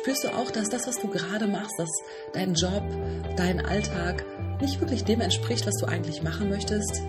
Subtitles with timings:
[0.00, 1.90] Spürst du auch, dass das, was du gerade machst, dass
[2.32, 2.82] dein Job,
[3.36, 4.24] dein Alltag
[4.58, 7.02] nicht wirklich dem entspricht, was du eigentlich machen möchtest?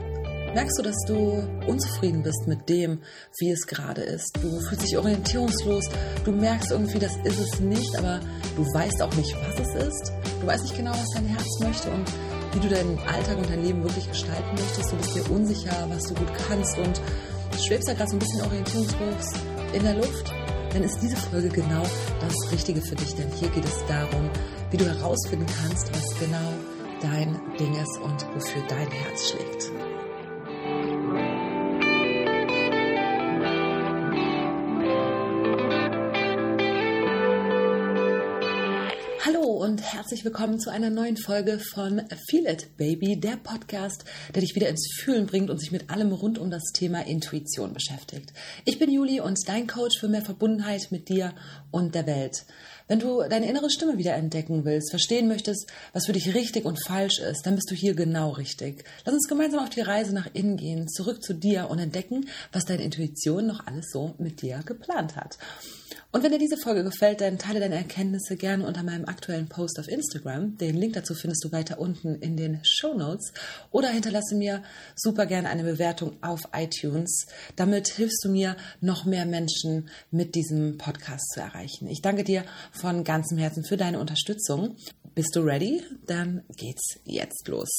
[0.54, 3.02] Merkst du, dass du unzufrieden bist mit dem,
[3.40, 4.38] wie es gerade ist?
[4.42, 5.86] Du fühlst dich orientierungslos,
[6.26, 8.20] du merkst irgendwie, das ist es nicht, aber
[8.58, 10.12] du weißt auch nicht, was es ist.
[10.42, 12.12] Du weißt nicht genau, was dein Herz möchte und
[12.54, 14.92] wie du deinen Alltag und dein Leben wirklich gestalten möchtest.
[14.92, 17.00] Du bist dir unsicher, was du gut kannst und
[17.58, 19.28] schwebst da gerade so ein bisschen orientierungslos
[19.72, 20.41] in der Luft.
[20.74, 21.84] Dann ist diese Folge genau
[22.22, 24.30] das Richtige für dich, denn hier geht es darum,
[24.70, 26.54] wie du herausfinden kannst, was genau
[27.02, 29.72] dein Ding ist und wofür dein Herz schlägt.
[40.02, 44.68] Herzlich willkommen zu einer neuen Folge von Feel It Baby, der Podcast, der dich wieder
[44.68, 48.34] ins Fühlen bringt und sich mit allem rund um das Thema Intuition beschäftigt.
[48.66, 51.36] Ich bin Juli und dein Coach für mehr Verbundenheit mit dir
[51.70, 52.46] und der Welt.
[52.88, 56.84] Wenn du deine innere Stimme wieder entdecken willst, verstehen möchtest, was für dich richtig und
[56.84, 58.84] falsch ist, dann bist du hier genau richtig.
[59.06, 62.66] Lass uns gemeinsam auf die Reise nach innen gehen, zurück zu dir und entdecken, was
[62.66, 65.38] deine Intuition noch alles so mit dir geplant hat.
[66.14, 69.80] Und wenn dir diese Folge gefällt, dann teile deine Erkenntnisse gerne unter meinem aktuellen Post
[69.80, 70.58] auf Instagram.
[70.58, 73.32] Den Link dazu findest du weiter unten in den Show Notes.
[73.72, 74.62] Oder hinterlasse mir
[74.94, 77.28] super gerne eine Bewertung auf iTunes.
[77.56, 81.88] Damit hilfst du mir, noch mehr Menschen mit diesem Podcast zu erreichen.
[81.88, 84.76] Ich danke dir von ganzem Herzen für deine Unterstützung.
[85.16, 85.82] Bist du ready?
[86.06, 87.70] Dann geht's jetzt los.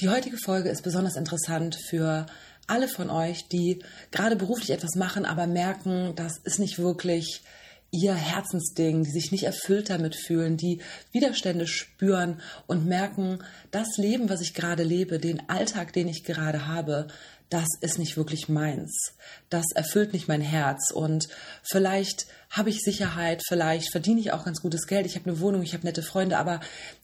[0.00, 2.26] Die heutige Folge ist besonders interessant für
[2.66, 7.42] alle von euch, die gerade beruflich etwas machen, aber merken, das ist nicht wirklich
[7.90, 10.80] ihr Herzensding, die sich nicht erfüllt damit fühlen, die
[11.12, 13.38] Widerstände spüren und merken,
[13.70, 17.06] das Leben, was ich gerade lebe, den Alltag, den ich gerade habe,
[17.50, 19.14] das ist nicht wirklich meins.
[19.48, 20.90] Das erfüllt nicht mein Herz.
[20.90, 21.28] Und
[21.62, 25.62] vielleicht habe ich Sicherheit, vielleicht verdiene ich auch ganz gutes Geld, ich habe eine Wohnung,
[25.62, 26.60] ich habe nette Freunde, aber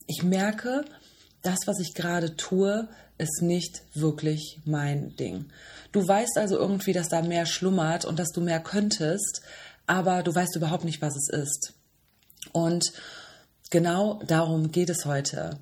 [0.09, 0.85] ich merke,
[1.43, 5.47] das, was ich gerade tue, ist nicht wirklich mein Ding.
[5.93, 9.43] Du weißt also irgendwie, dass da mehr schlummert und dass du mehr könntest,
[9.87, 11.75] aber du weißt überhaupt nicht, was es ist.
[12.53, 12.93] Und
[13.71, 15.59] genau darum geht es heute.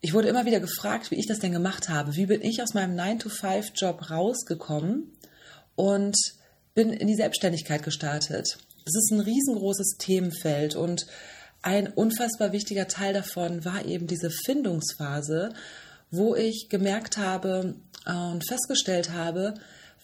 [0.00, 2.16] Ich wurde immer wieder gefragt, wie ich das denn gemacht habe.
[2.16, 5.12] Wie bin ich aus meinem 9-to-5-Job rausgekommen
[5.76, 6.16] und
[6.74, 8.58] bin in die Selbstständigkeit gestartet.
[8.84, 11.06] Das ist ein riesengroßes Themenfeld und
[11.62, 15.54] ein unfassbar wichtiger Teil davon war eben diese Findungsphase,
[16.10, 19.54] wo ich gemerkt habe äh, und festgestellt habe,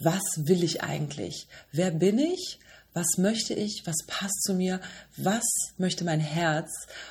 [0.01, 1.49] was will ich eigentlich?
[1.73, 2.61] Wer bin ich?
[2.95, 3.83] Was möchte ich?
[3.85, 4.81] Was passt zu mir?
[5.17, 5.45] Was
[5.77, 6.71] möchte mein Herz?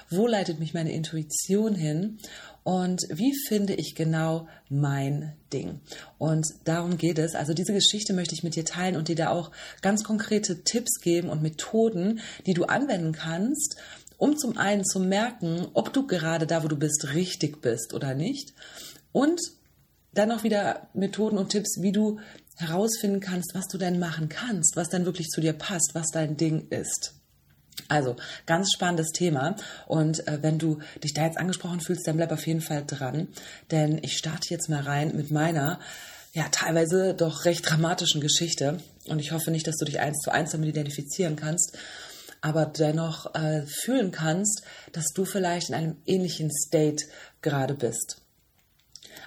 [0.09, 2.17] Wo leitet mich meine Intuition hin?
[2.63, 5.79] Und wie finde ich genau mein Ding?
[6.17, 7.35] Und darum geht es.
[7.35, 10.99] Also diese Geschichte möchte ich mit dir teilen und dir da auch ganz konkrete Tipps
[10.99, 13.77] geben und Methoden, die du anwenden kannst,
[14.17, 18.13] um zum einen zu merken, ob du gerade da, wo du bist, richtig bist oder
[18.13, 18.53] nicht.
[19.11, 19.39] Und
[20.13, 22.19] dann auch wieder Methoden und Tipps, wie du
[22.55, 26.37] herausfinden kannst, was du denn machen kannst, was dann wirklich zu dir passt, was dein
[26.37, 27.13] Ding ist.
[27.87, 28.15] Also,
[28.47, 29.55] ganz spannendes Thema.
[29.85, 33.27] Und äh, wenn du dich da jetzt angesprochen fühlst, dann bleib auf jeden Fall dran.
[33.69, 35.79] Denn ich starte jetzt mal rein mit meiner,
[36.33, 38.79] ja, teilweise doch recht dramatischen Geschichte.
[39.05, 41.77] Und ich hoffe nicht, dass du dich eins zu eins damit identifizieren kannst
[42.41, 47.05] aber dennoch äh, fühlen kannst, dass du vielleicht in einem ähnlichen State
[47.41, 48.21] gerade bist.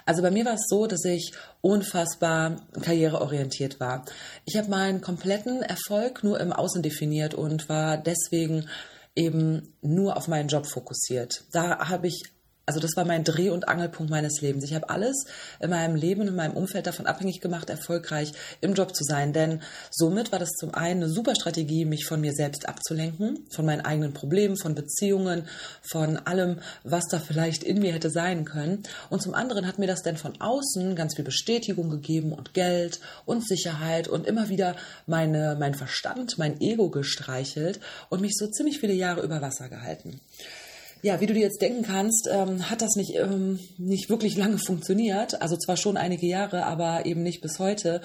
[0.05, 4.05] Also bei mir war es so, dass ich unfassbar karriereorientiert war.
[4.45, 8.67] Ich habe meinen kompletten Erfolg nur im Außen definiert und war deswegen
[9.15, 11.43] eben nur auf meinen Job fokussiert.
[11.51, 12.23] Da habe ich
[12.71, 14.63] also das war mein Dreh- und Angelpunkt meines Lebens.
[14.63, 15.25] Ich habe alles
[15.59, 19.33] in meinem Leben, in meinem Umfeld davon abhängig gemacht, erfolgreich im Job zu sein.
[19.33, 23.65] Denn somit war das zum einen eine super Strategie, mich von mir selbst abzulenken, von
[23.65, 25.49] meinen eigenen Problemen, von Beziehungen,
[25.81, 28.83] von allem, was da vielleicht in mir hätte sein können.
[29.09, 33.01] Und zum anderen hat mir das dann von außen ganz viel Bestätigung gegeben und Geld
[33.25, 34.77] und Sicherheit und immer wieder
[35.07, 40.21] meine, mein Verstand, mein Ego gestreichelt und mich so ziemlich viele Jahre über Wasser gehalten.
[41.03, 44.59] Ja, wie du dir jetzt denken kannst, ähm, hat das nicht, ähm, nicht wirklich lange
[44.59, 45.41] funktioniert.
[45.41, 48.01] Also zwar schon einige Jahre, aber eben nicht bis heute.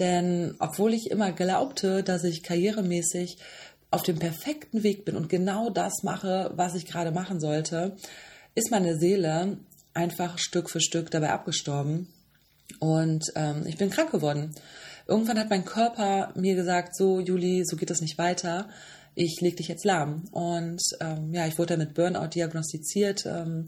[0.00, 3.38] Denn obwohl ich immer glaubte, dass ich karrieremäßig
[3.92, 7.96] auf dem perfekten Weg bin und genau das mache, was ich gerade machen sollte,
[8.54, 9.58] ist meine Seele
[9.94, 12.08] einfach Stück für Stück dabei abgestorben.
[12.80, 14.54] Und ähm, ich bin krank geworden.
[15.06, 18.68] Irgendwann hat mein Körper mir gesagt, so Juli, so geht das nicht weiter
[19.14, 20.24] ich leg dich jetzt lahm.
[20.32, 23.66] Und ähm, ja, ich wurde mit Burnout diagnostiziert ähm,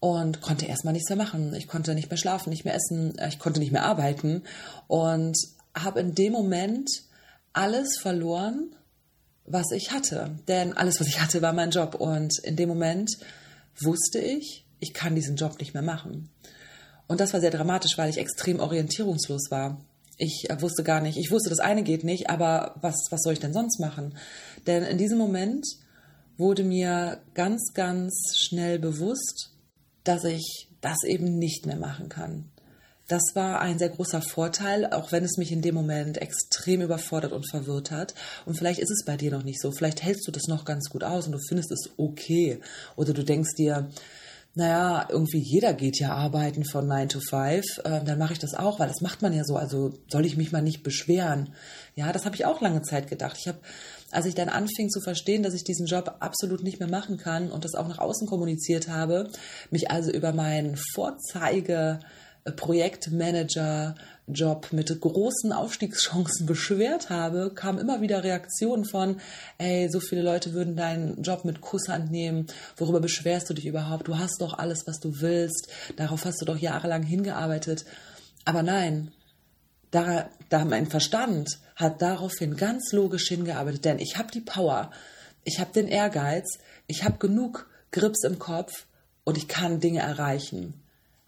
[0.00, 1.54] und konnte erstmal nichts mehr machen.
[1.54, 4.42] Ich konnte nicht mehr schlafen, nicht mehr essen, äh, ich konnte nicht mehr arbeiten
[4.86, 5.36] und
[5.74, 6.88] habe in dem Moment
[7.52, 8.74] alles verloren,
[9.46, 10.38] was ich hatte.
[10.46, 11.94] Denn alles, was ich hatte, war mein Job.
[11.94, 13.18] Und in dem Moment
[13.80, 16.30] wusste ich, ich kann diesen Job nicht mehr machen.
[17.06, 19.80] Und das war sehr dramatisch, weil ich extrem orientierungslos war.
[20.18, 23.32] Ich äh, wusste gar nicht, ich wusste, das eine geht nicht, aber was, was soll
[23.32, 24.16] ich denn sonst machen?
[24.66, 25.64] Denn in diesem Moment
[26.36, 29.52] wurde mir ganz, ganz schnell bewusst,
[30.04, 32.50] dass ich das eben nicht mehr machen kann.
[33.08, 37.32] Das war ein sehr großer Vorteil, auch wenn es mich in dem Moment extrem überfordert
[37.32, 38.14] und verwirrt hat.
[38.44, 39.72] Und vielleicht ist es bei dir noch nicht so.
[39.72, 42.60] Vielleicht hältst du das noch ganz gut aus und du findest es okay.
[42.96, 43.88] Oder du denkst dir,
[44.58, 48.54] naja, irgendwie jeder geht ja arbeiten von 9 to 5, äh, dann mache ich das
[48.54, 49.54] auch, weil das macht man ja so.
[49.54, 51.54] Also soll ich mich mal nicht beschweren.
[51.94, 53.36] Ja, das habe ich auch lange Zeit gedacht.
[53.38, 53.58] Ich habe,
[54.10, 57.52] als ich dann anfing zu verstehen, dass ich diesen Job absolut nicht mehr machen kann
[57.52, 59.30] und das auch nach außen kommuniziert habe,
[59.70, 62.00] mich also über meinen Vorzeige
[62.56, 69.20] Projektmanager-Job mit großen Aufstiegschancen beschwert habe, kamen immer wieder Reaktionen von,
[69.58, 72.46] ey, so viele Leute würden deinen Job mit Kusshand nehmen,
[72.76, 74.08] worüber beschwerst du dich überhaupt?
[74.08, 77.84] Du hast doch alles, was du willst, darauf hast du doch jahrelang hingearbeitet.
[78.44, 79.10] Aber nein,
[79.90, 84.90] da, da mein Verstand hat daraufhin ganz logisch hingearbeitet, denn ich habe die Power,
[85.44, 88.86] ich habe den Ehrgeiz, ich habe genug Grips im Kopf
[89.24, 90.74] und ich kann Dinge erreichen.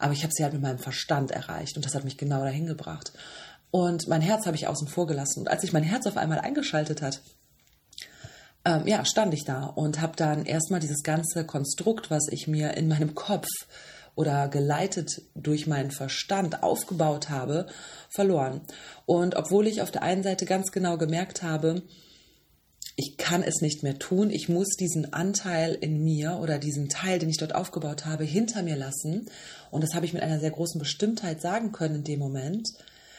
[0.00, 2.67] Aber ich habe sie halt mit meinem Verstand erreicht und das hat mich genau dahin
[2.67, 3.12] gebracht.
[3.70, 5.41] Und mein Herz habe ich außen vor gelassen.
[5.41, 7.20] Und als sich mein Herz auf einmal eingeschaltet hat,
[8.64, 12.75] ähm, ja, stand ich da und habe dann erstmal dieses ganze Konstrukt, was ich mir
[12.75, 13.47] in meinem Kopf
[14.14, 17.67] oder geleitet durch meinen Verstand aufgebaut habe,
[18.08, 18.61] verloren.
[19.06, 21.82] Und obwohl ich auf der einen Seite ganz genau gemerkt habe,
[22.96, 24.31] ich kann es nicht mehr tun.
[24.31, 28.62] Ich muss diesen Anteil in mir oder diesen Teil, den ich dort aufgebaut habe, hinter
[28.62, 29.28] mir lassen.
[29.70, 32.69] Und das habe ich mit einer sehr großen Bestimmtheit sagen können in dem Moment.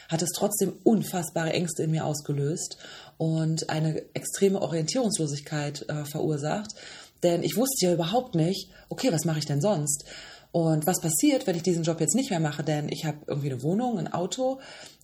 [0.08, 2.76] Hat es trotzdem unfassbare Ängste in mir ausgelöst
[3.16, 6.74] und eine extreme Orientierungslosigkeit äh, verursacht.
[7.22, 10.04] Denn ich wusste ja überhaupt nicht, okay, was mache ich denn sonst?
[10.52, 12.62] Und was passiert, wenn ich diesen Job jetzt nicht mehr mache?
[12.62, 14.60] Denn ich habe irgendwie eine Wohnung, ein Auto,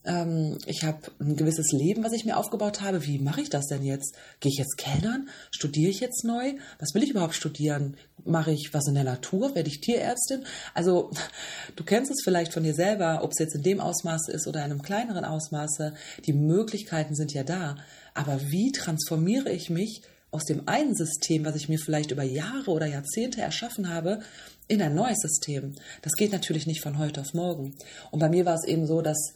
[0.08, 3.05] ähm, ich habe ein gewisses Leben, was ich mir aufgebaut habe.
[3.06, 4.16] Wie mache ich das denn jetzt?
[4.40, 5.28] Gehe ich jetzt Kellnern?
[5.50, 6.55] Studiere ich jetzt neu?
[6.78, 7.96] Was will ich überhaupt studieren?
[8.25, 9.55] Mache ich was in der Natur?
[9.55, 10.44] Werde ich Tierärztin?
[10.75, 11.10] Also
[11.76, 14.64] du kennst es vielleicht von dir selber, ob es jetzt in dem Ausmaße ist oder
[14.64, 15.94] in einem kleineren Ausmaße.
[16.26, 17.76] Die Möglichkeiten sind ja da.
[18.14, 22.70] Aber wie transformiere ich mich aus dem einen System, was ich mir vielleicht über Jahre
[22.70, 24.20] oder Jahrzehnte erschaffen habe,
[24.66, 25.75] in ein neues System.
[26.02, 27.75] Das geht natürlich nicht von heute auf morgen.
[28.11, 29.32] Und bei mir war es eben so, dass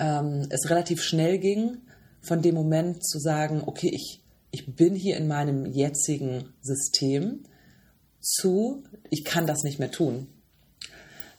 [0.00, 1.78] ähm, es relativ schnell ging,
[2.20, 7.44] von dem Moment zu sagen, okay, ich, ich bin hier in meinem jetzigen System,
[8.20, 10.26] zu, ich kann das nicht mehr tun.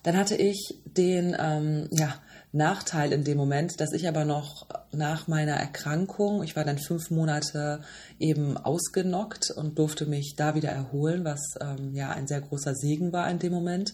[0.04, 2.16] Dann hatte ich den ähm, ja,
[2.52, 7.12] Nachteil in dem Moment, dass ich aber noch nach meiner Erkrankung, ich war dann fünf
[7.12, 7.82] Monate
[8.20, 13.14] eben ausgenockt und durfte mich da wieder erholen, was ähm, ja ein sehr großer Segen
[13.14, 13.94] war in dem Moment,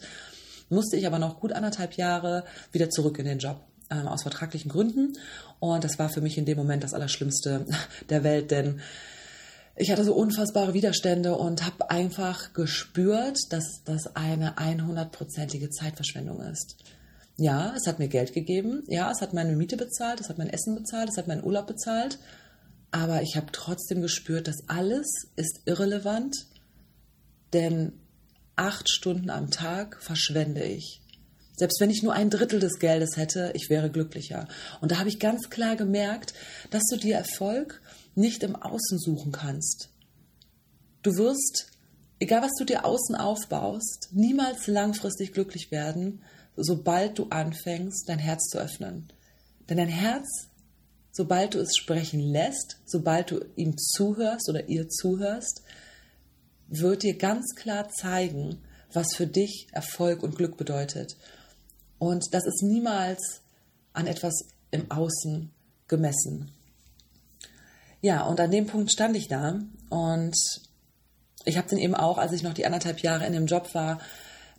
[0.69, 4.69] musste ich aber noch gut anderthalb Jahre wieder zurück in den Job ähm, aus vertraglichen
[4.69, 5.13] Gründen.
[5.59, 7.65] Und das war für mich in dem Moment das Allerschlimmste
[8.09, 8.81] der Welt, denn
[9.79, 16.77] ich hatte so unfassbare Widerstände und habe einfach gespürt, dass das eine 100-prozentige Zeitverschwendung ist.
[17.37, 20.49] Ja, es hat mir Geld gegeben, ja, es hat meine Miete bezahlt, es hat mein
[20.49, 22.17] Essen bezahlt, es hat meinen Urlaub bezahlt,
[22.89, 26.35] aber ich habe trotzdem gespürt, dass alles ist irrelevant,
[27.53, 27.93] denn
[28.55, 31.01] acht Stunden am Tag verschwende ich.
[31.57, 34.47] Selbst wenn ich nur ein Drittel des Geldes hätte, ich wäre glücklicher.
[34.79, 36.33] Und da habe ich ganz klar gemerkt,
[36.69, 37.81] dass du dir Erfolg
[38.13, 39.89] nicht im Außen suchen kannst.
[41.01, 41.71] Du wirst,
[42.19, 46.21] egal was du dir außen aufbaust, niemals langfristig glücklich werden,
[46.55, 49.11] sobald du anfängst, dein Herz zu öffnen.
[49.67, 50.49] Denn dein Herz,
[51.11, 55.63] sobald du es sprechen lässt, sobald du ihm zuhörst oder ihr zuhörst,
[56.67, 58.59] wird dir ganz klar zeigen,
[58.93, 61.17] was für dich Erfolg und Glück bedeutet.
[61.99, 63.41] Und das ist niemals
[63.93, 64.33] an etwas
[64.71, 65.51] im Außen
[65.87, 66.51] gemessen.
[68.01, 70.35] Ja, und an dem Punkt stand ich da und
[71.45, 73.99] ich habe dann eben auch, als ich noch die anderthalb Jahre in dem Job war,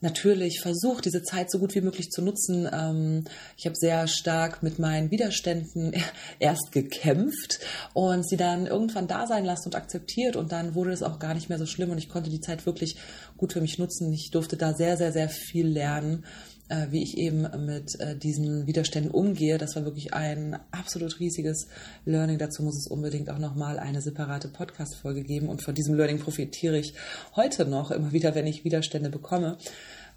[0.00, 2.68] natürlich versucht, diese Zeit so gut wie möglich zu nutzen.
[2.72, 3.24] Ähm,
[3.56, 5.92] ich habe sehr stark mit meinen Widerständen
[6.38, 7.60] erst gekämpft
[7.94, 11.34] und sie dann irgendwann da sein lassen und akzeptiert und dann wurde es auch gar
[11.34, 12.96] nicht mehr so schlimm und ich konnte die Zeit wirklich
[13.36, 14.12] gut für mich nutzen.
[14.12, 16.24] Ich durfte da sehr, sehr, sehr viel lernen
[16.68, 19.58] äh, wie ich eben mit äh, diesen Widerständen umgehe.
[19.58, 21.68] Das war wirklich ein absolut riesiges
[22.04, 22.38] Learning.
[22.38, 25.48] Dazu muss es unbedingt auch nochmal eine separate Podcast-Folge geben.
[25.48, 26.94] Und von diesem Learning profitiere ich
[27.36, 29.56] heute noch immer wieder, wenn ich Widerstände bekomme.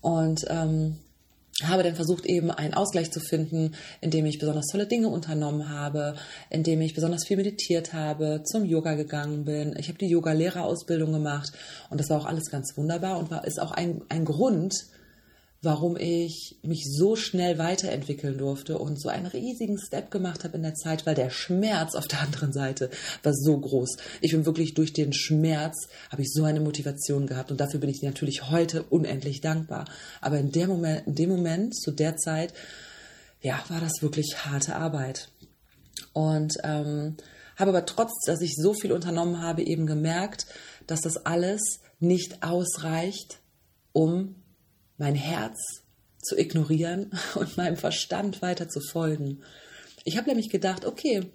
[0.02, 0.98] Und ähm,
[1.64, 6.16] habe dann versucht, eben einen Ausgleich zu finden, indem ich besonders tolle Dinge unternommen habe,
[6.50, 9.76] indem ich besonders viel meditiert habe, zum Yoga gegangen bin.
[9.78, 11.52] Ich habe die Yoga-Lehrerausbildung gemacht
[11.90, 14.74] und das war auch alles ganz wunderbar und war, ist auch ein, ein Grund,
[15.64, 20.64] warum ich mich so schnell weiterentwickeln durfte und so einen riesigen Step gemacht habe in
[20.64, 22.90] der Zeit, weil der Schmerz auf der anderen Seite
[23.22, 23.98] war so groß.
[24.22, 27.92] Ich bin wirklich durch den Schmerz habe ich so eine Motivation gehabt und dafür bin
[27.92, 29.86] ich natürlich heute unendlich dankbar.
[30.20, 32.54] Aber in dem Moment, in dem Moment zu der Zeit,
[33.42, 35.30] ja, war das wirklich harte Arbeit.
[36.14, 37.18] Und ähm,
[37.56, 40.48] habe aber trotz, dass ich so viel unternommen habe, eben gemerkt,
[40.88, 41.62] dass das alles
[42.00, 43.40] nicht ausreicht,
[43.94, 44.41] um
[45.02, 45.82] mein Herz
[46.22, 49.42] zu ignorieren und meinem Verstand weiter zu folgen.
[50.06, 51.28] Ich habe nämlich gedacht, okay,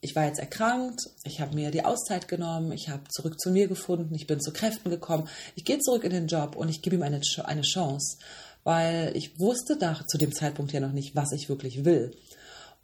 [0.00, 3.68] ich war jetzt erkrankt, ich habe mir die Auszeit genommen, ich habe zurück zu mir
[3.68, 6.96] gefunden, ich bin zu Kräften gekommen, ich gehe zurück in den Job und ich gebe
[6.96, 8.16] ihm eine, eine Chance,
[8.64, 12.16] weil ich wusste da zu dem Zeitpunkt ja noch nicht, was ich wirklich will.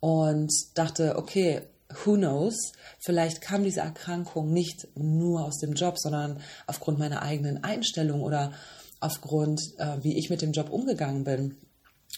[0.01, 1.63] Und dachte, okay,
[2.05, 7.65] who knows, vielleicht kam diese Erkrankung nicht nur aus dem Job, sondern aufgrund meiner eigenen
[7.65, 8.53] Einstellung oder
[9.07, 11.57] aufgrund, äh, wie ich mit dem Job umgegangen bin.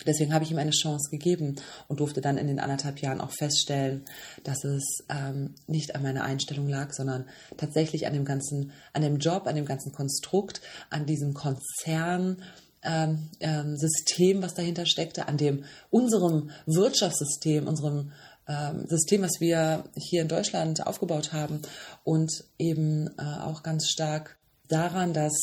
[0.07, 1.57] Deswegen habe ich ihm eine Chance gegeben
[1.89, 4.05] und durfte dann in den anderthalb Jahren auch feststellen,
[4.45, 7.27] dass es ähm, nicht an meiner Einstellung lag, sondern
[7.57, 12.43] tatsächlich an dem ganzen, an dem Job, an dem ganzen Konstrukt, an diesem Konzern,
[12.83, 18.13] ähm, ähm, System, was dahinter steckte, an dem unserem Wirtschaftssystem, unserem
[18.47, 21.61] ähm, System, was wir hier in Deutschland aufgebaut haben
[22.05, 25.35] und eben äh, auch ganz stark daran, dass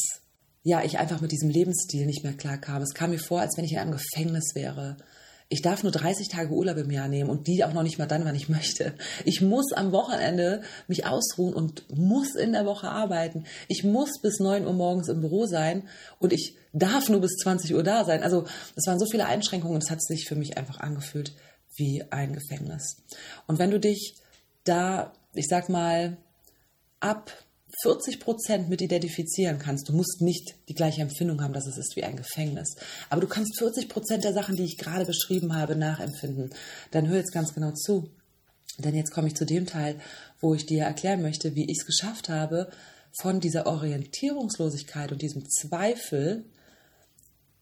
[0.65, 2.81] ja, ich einfach mit diesem Lebensstil nicht mehr klarkam.
[2.81, 4.97] Es kam mir vor, als wenn ich in einem Gefängnis wäre.
[5.47, 8.07] Ich darf nur 30 Tage Urlaub im Jahr nehmen und die auch noch nicht mal
[8.07, 8.95] dann, wann ich möchte.
[9.25, 13.45] Ich muss am Wochenende mich ausruhen und muss in der Woche arbeiten.
[13.67, 15.83] Ich muss bis 9 Uhr morgens im Büro sein
[16.17, 18.23] und ich darf nur bis 20 Uhr da sein.
[18.23, 21.33] Also das waren so viele Einschränkungen und es hat sich für mich einfach angefühlt
[21.75, 23.03] wie ein Gefängnis.
[23.45, 24.15] Und wenn du dich
[24.63, 26.17] da, ich sag mal,
[26.99, 27.31] ab
[27.81, 31.95] 40 Prozent mit identifizieren kannst, du musst nicht die gleiche Empfindung haben, dass es ist
[31.95, 32.75] wie ein Gefängnis,
[33.09, 36.51] aber du kannst 40 Prozent der Sachen, die ich gerade beschrieben habe, nachempfinden,
[36.91, 38.09] dann hör jetzt ganz genau zu.
[38.77, 39.99] Denn jetzt komme ich zu dem Teil,
[40.41, 42.69] wo ich dir erklären möchte, wie ich es geschafft habe,
[43.21, 46.43] von dieser Orientierungslosigkeit und diesem Zweifel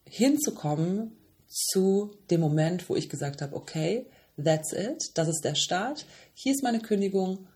[0.06, 1.16] hinzukommen
[1.48, 4.08] zu dem Moment, wo ich gesagt habe, okay,
[4.44, 7.48] that's it, das ist der Start, hier ist meine Kündigung,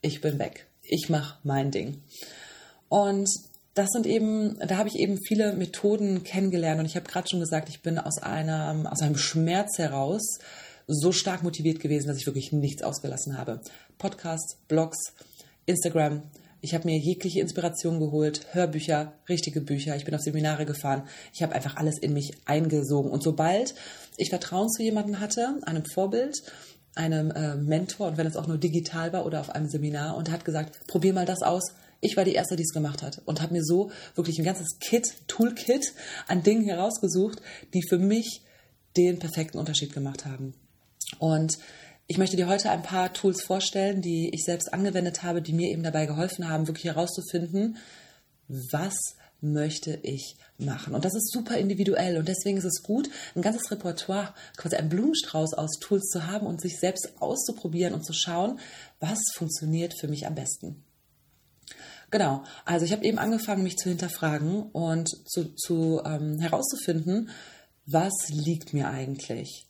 [0.00, 2.02] ich bin weg ich mache mein Ding.
[2.88, 3.28] Und
[3.74, 7.40] das sind eben, da habe ich eben viele Methoden kennengelernt und ich habe gerade schon
[7.40, 10.38] gesagt, ich bin aus einem, aus einem Schmerz heraus
[10.86, 13.60] so stark motiviert gewesen, dass ich wirklich nichts ausgelassen habe.
[13.98, 14.98] Podcasts, Blogs,
[15.66, 16.22] Instagram.
[16.60, 19.96] Ich habe mir jegliche Inspiration geholt, Hörbücher, richtige Bücher.
[19.96, 21.02] Ich bin auf Seminare gefahren.
[21.32, 23.10] Ich habe einfach alles in mich eingesogen.
[23.10, 23.74] Und sobald
[24.16, 26.42] ich Vertrauen zu jemandem hatte, einem Vorbild,
[26.94, 30.30] einem äh, Mentor und wenn es auch nur digital war oder auf einem Seminar und
[30.30, 31.62] hat gesagt, probier mal das aus.
[32.00, 34.78] Ich war die Erste, die es gemacht hat und habe mir so wirklich ein ganzes
[34.78, 35.94] Kit, Toolkit
[36.28, 37.40] an Dingen herausgesucht,
[37.72, 38.42] die für mich
[38.96, 40.54] den perfekten Unterschied gemacht haben.
[41.18, 41.58] Und
[42.06, 45.70] ich möchte dir heute ein paar Tools vorstellen, die ich selbst angewendet habe, die mir
[45.70, 47.78] eben dabei geholfen haben, wirklich herauszufinden,
[48.48, 48.94] was
[49.44, 50.94] möchte ich machen.
[50.94, 54.88] Und das ist super individuell und deswegen ist es gut, ein ganzes Repertoire, quasi einen
[54.88, 58.58] Blumenstrauß aus Tools zu haben und sich selbst auszuprobieren und zu schauen,
[59.00, 60.82] was funktioniert für mich am besten.
[62.10, 67.30] Genau, also ich habe eben angefangen, mich zu hinterfragen und zu, zu ähm, herauszufinden,
[67.86, 69.66] was liegt mir eigentlich.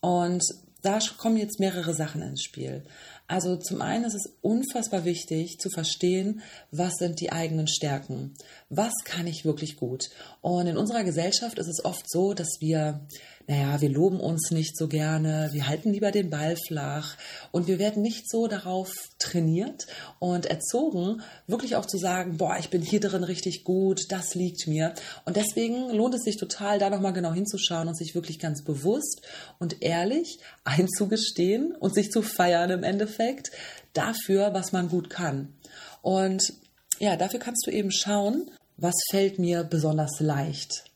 [0.00, 0.42] Und
[0.82, 2.84] da kommen jetzt mehrere Sachen ins Spiel.
[3.28, 8.34] Also zum einen ist es unfassbar wichtig zu verstehen, was sind die eigenen Stärken,
[8.68, 10.10] was kann ich wirklich gut.
[10.40, 13.06] Und in unserer Gesellschaft ist es oft so, dass wir
[13.46, 17.16] naja, wir loben uns nicht so gerne, wir halten lieber den Ball flach
[17.50, 19.86] und wir werden nicht so darauf trainiert
[20.18, 24.66] und erzogen, wirklich auch zu sagen, boah, ich bin hier drin richtig gut, das liegt
[24.66, 24.94] mir.
[25.24, 29.22] Und deswegen lohnt es sich total, da nochmal genau hinzuschauen und sich wirklich ganz bewusst
[29.58, 33.50] und ehrlich einzugestehen und sich zu feiern im Endeffekt
[33.92, 35.54] dafür, was man gut kann.
[36.00, 36.54] Und
[36.98, 40.91] ja, dafür kannst du eben schauen, was fällt mir besonders leicht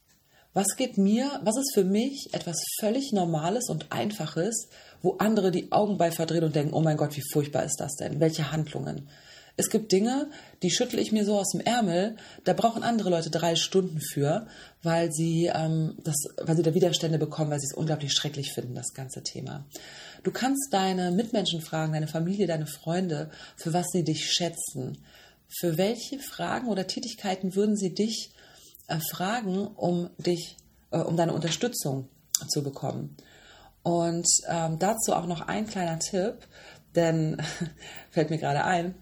[0.56, 4.70] was geht mir, was ist für mich etwas völlig Normales und Einfaches,
[5.02, 7.94] wo andere die Augen bei verdrehen und denken, oh mein Gott, wie furchtbar ist das
[7.96, 8.20] denn?
[8.20, 9.06] Welche Handlungen?
[9.58, 10.30] Es gibt Dinge,
[10.62, 14.46] die schüttle ich mir so aus dem Ärmel, da brauchen andere Leute drei Stunden für,
[14.82, 18.75] weil sie, ähm, das, weil sie da Widerstände bekommen, weil sie es unglaublich schrecklich finden,
[18.75, 19.66] das ganze Thema.
[20.22, 25.04] Du kannst deine Mitmenschen fragen, deine Familie, deine Freunde, für was sie dich schätzen.
[25.48, 28.30] Für welche Fragen oder Tätigkeiten würden sie dich
[29.11, 30.57] fragen, um dich
[30.90, 32.09] äh, um deine Unterstützung
[32.49, 33.16] zu bekommen.
[33.83, 36.35] Und ähm, dazu auch noch ein kleiner Tipp,
[36.95, 37.40] denn
[38.11, 38.95] fällt mir gerade ein,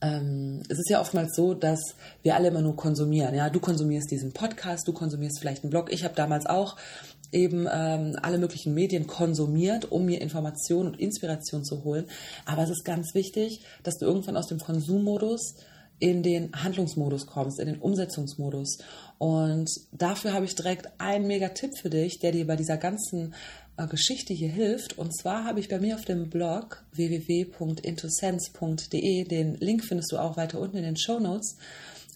[0.00, 1.80] ähm, es ist ja oftmals so, dass
[2.22, 3.34] wir alle immer nur konsumieren.
[3.34, 5.92] Ja, du konsumierst diesen Podcast, du konsumierst vielleicht einen Blog.
[5.92, 6.76] Ich habe damals auch
[7.32, 12.06] eben ähm, alle möglichen Medien konsumiert, um mir Informationen und Inspiration zu holen.
[12.46, 15.54] Aber es ist ganz wichtig, dass du irgendwann aus dem Konsummodus
[15.98, 18.78] in den Handlungsmodus kommst, in den Umsetzungsmodus.
[19.18, 23.34] Und dafür habe ich direkt einen mega Tipp für dich, der dir bei dieser ganzen
[23.76, 24.98] äh, Geschichte hier hilft.
[24.98, 30.36] Und zwar habe ich bei mir auf dem Blog www.intosense.de, den Link findest du auch
[30.36, 31.56] weiter unten in den Show Notes,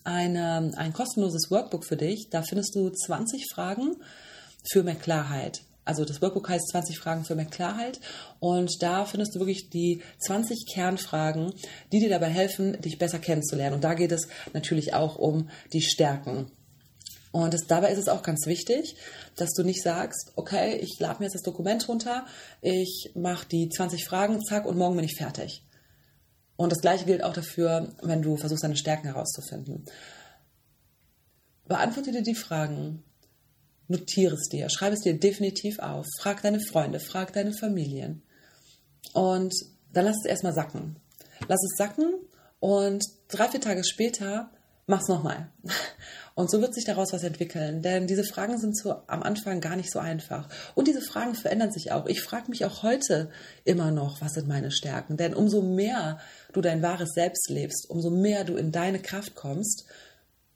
[0.05, 2.31] ein kostenloses Workbook für dich.
[2.31, 3.97] Da findest du 20 Fragen
[4.71, 5.61] für mehr Klarheit.
[5.89, 7.99] Also das Workbook heißt 20 Fragen für mehr Klarheit
[8.41, 11.55] und da findest du wirklich die 20 Kernfragen,
[11.93, 13.77] die dir dabei helfen, dich besser kennenzulernen.
[13.77, 16.51] Und da geht es natürlich auch um die Stärken.
[17.33, 18.97] Und das, dabei ist es auch ganz wichtig,
[19.37, 22.27] dass du nicht sagst, okay, ich lade mir jetzt das Dokument runter,
[22.61, 25.65] ich mache die 20 Fragen, zack, und morgen bin ich fertig.
[26.57, 29.87] Und das gleiche gilt auch dafür, wenn du versuchst, deine Stärken herauszufinden.
[31.67, 33.05] Beantworte dir die Fragen,
[33.89, 38.23] notiere es dir, schreibe es dir definitiv auf, frag deine Freunde, frag deine Familien.
[39.15, 39.55] Und
[39.93, 40.97] dann lass es erstmal sacken.
[41.49, 42.15] Lass es sacken
[42.61, 44.51] und drei, vier Tage später
[44.87, 45.49] mach's nochmal.
[46.35, 49.75] Und so wird sich daraus was entwickeln, denn diese Fragen sind so am Anfang gar
[49.75, 50.49] nicht so einfach.
[50.77, 52.07] Und diese Fragen verändern sich auch.
[52.07, 53.29] Ich frage mich auch heute
[53.65, 55.17] immer noch, was sind meine Stärken?
[55.17, 56.21] Denn umso mehr
[56.53, 59.85] du dein wahres Selbst lebst, umso mehr du in deine Kraft kommst,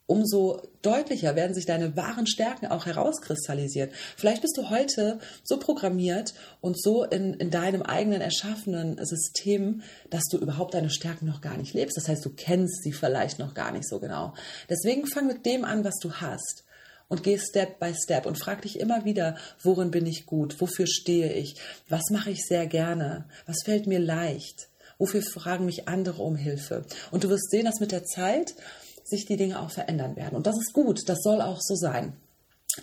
[0.07, 3.91] umso deutlicher werden sich deine wahren Stärken auch herauskristallisieren.
[4.17, 10.25] Vielleicht bist du heute so programmiert und so in, in deinem eigenen erschaffenen System, dass
[10.31, 11.97] du überhaupt deine Stärken noch gar nicht lebst.
[11.97, 14.35] Das heißt, du kennst sie vielleicht noch gar nicht so genau.
[14.69, 16.65] Deswegen fang mit dem an, was du hast.
[17.09, 20.61] Und geh Step by Step und frag dich immer wieder, worin bin ich gut?
[20.63, 21.57] Wofür stehe ich?
[21.89, 23.27] Was mache ich sehr gerne?
[23.47, 24.69] Was fällt mir leicht?
[24.97, 26.87] Wofür fragen mich andere um Hilfe?
[27.11, 28.55] Und du wirst sehen, dass mit der Zeit
[29.05, 30.37] sich die Dinge auch verändern werden.
[30.37, 32.17] Und das ist gut, das soll auch so sein.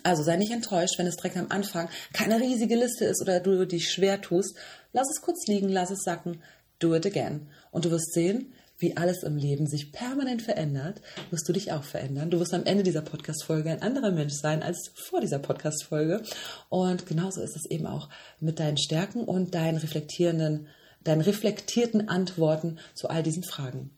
[0.04, 3.66] Also sei nicht enttäuscht, wenn es direkt am Anfang keine riesige Liste ist oder du
[3.66, 4.56] dich schwer tust.
[4.94, 6.42] Lass es kurz liegen, lass es sacken,
[6.78, 7.48] do it again.
[7.72, 11.02] Und du wirst sehen, wie alles im Leben sich permanent verändert,
[11.32, 12.32] wirst du dich auch verändern.
[12.32, 16.22] Du wirst am Ende dieser Podcast-Folge ein anderer Mensch sein als vor dieser Podcast-Folge.
[16.70, 20.68] Und genauso ist es eben auch mit deinen Stärken und deinen reflektierenden,
[21.04, 23.92] deinen reflektierten Antworten zu all diesen Fragen.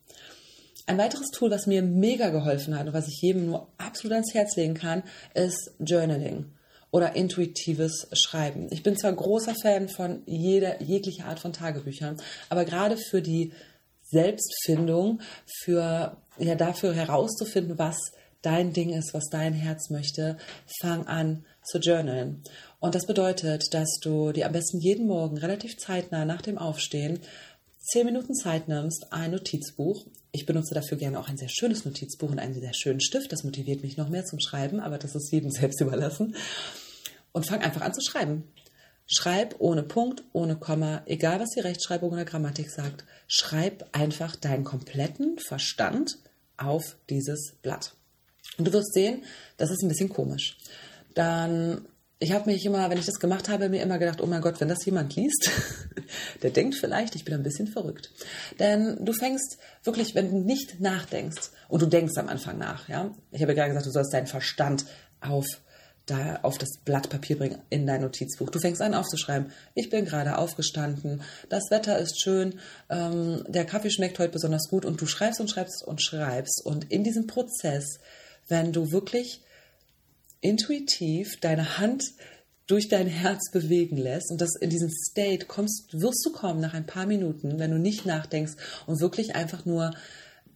[0.87, 4.33] Ein weiteres Tool, was mir mega geholfen hat und was ich jedem nur absolut ans
[4.33, 6.45] Herz legen kann, ist Journaling
[6.91, 8.67] oder intuitives Schreiben.
[8.71, 12.17] Ich bin zwar großer Fan von jeder, jeglicher Art von Tagebüchern,
[12.49, 13.53] aber gerade für die
[14.03, 17.97] Selbstfindung, für, ja, dafür herauszufinden, was
[18.41, 20.37] dein Ding ist, was dein Herz möchte,
[20.81, 22.43] fang an zu journalen.
[22.79, 27.19] Und das bedeutet, dass du dir am besten jeden Morgen relativ zeitnah nach dem Aufstehen
[27.77, 30.05] zehn Minuten Zeit nimmst, ein Notizbuch.
[30.31, 33.31] Ich benutze dafür gerne auch ein sehr schönes Notizbuch und einen sehr schönen Stift.
[33.31, 36.35] Das motiviert mich noch mehr zum Schreiben, aber das ist jedem selbst überlassen.
[37.33, 38.43] Und fang einfach an zu schreiben.
[39.07, 43.03] Schreib ohne Punkt, ohne Komma, egal was die Rechtschreibung oder Grammatik sagt.
[43.27, 46.17] Schreib einfach deinen kompletten Verstand
[46.55, 47.93] auf dieses Blatt.
[48.57, 49.23] Und du wirst sehen,
[49.57, 50.57] das ist ein bisschen komisch.
[51.13, 51.85] Dann
[52.21, 54.61] ich habe mich immer, wenn ich das gemacht habe, mir immer gedacht, oh mein Gott,
[54.61, 55.49] wenn das jemand liest,
[56.43, 58.11] der denkt vielleicht, ich bin ein bisschen verrückt.
[58.59, 63.11] Denn du fängst wirklich, wenn du nicht nachdenkst und du denkst am Anfang nach, ja.
[63.31, 64.85] Ich habe ja gerade gesagt, du sollst deinen Verstand
[65.19, 65.47] auf
[66.05, 68.49] da auf das Blatt Papier bringen in dein Notizbuch.
[68.49, 73.91] Du fängst an aufzuschreiben, ich bin gerade aufgestanden, das Wetter ist schön, ähm, der Kaffee
[73.91, 76.63] schmeckt heute besonders gut und du schreibst und schreibst und schreibst.
[76.65, 77.99] Und in diesem Prozess,
[78.47, 79.41] wenn du wirklich
[80.41, 82.03] intuitiv deine Hand
[82.67, 86.73] durch dein Herz bewegen lässt und das in diesen State kommst, wirst du kommen nach
[86.73, 88.53] ein paar Minuten, wenn du nicht nachdenkst
[88.87, 89.93] und wirklich einfach nur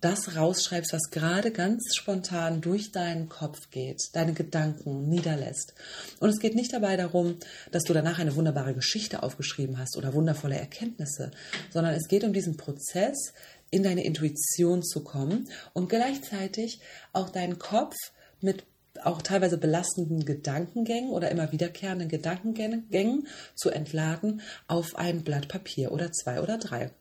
[0.02, 5.74] das rausschreibst, was gerade ganz spontan durch deinen Kopf geht, deine Gedanken niederlässt.
[6.20, 7.38] Und es geht nicht dabei darum,
[7.72, 11.32] dass du danach eine wunderbare Geschichte aufgeschrieben hast oder wundervolle Erkenntnisse,
[11.72, 13.34] sondern es geht um diesen Prozess,
[13.72, 16.80] in deine Intuition zu kommen und gleichzeitig
[17.12, 17.96] auch deinen Kopf
[18.42, 18.64] mit
[19.04, 26.12] auch teilweise belastenden Gedankengängen oder immer wiederkehrenden Gedankengängen zu entladen auf ein Blatt Papier oder
[26.12, 26.92] zwei oder drei,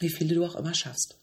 [0.00, 1.18] wie viele du auch immer schaffst.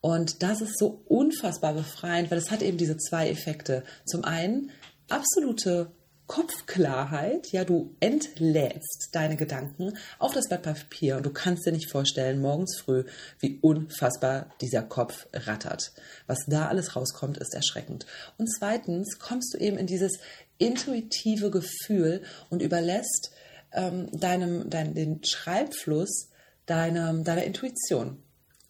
[0.00, 3.82] Und das ist so unfassbar befreiend, weil es hat eben diese zwei Effekte.
[4.04, 4.70] Zum einen
[5.08, 5.90] absolute
[6.26, 11.90] Kopfklarheit, ja, du entlädst deine Gedanken auf das Blatt Papier und du kannst dir nicht
[11.90, 13.04] vorstellen, morgens früh,
[13.38, 15.92] wie unfassbar dieser Kopf rattert.
[16.26, 18.06] Was da alles rauskommt, ist erschreckend.
[18.38, 20.18] Und zweitens kommst du eben in dieses
[20.58, 23.30] intuitive Gefühl und überlässt
[23.72, 26.30] ähm, deinem, dein, den Schreibfluss
[26.66, 28.22] deiner, deiner Intuition.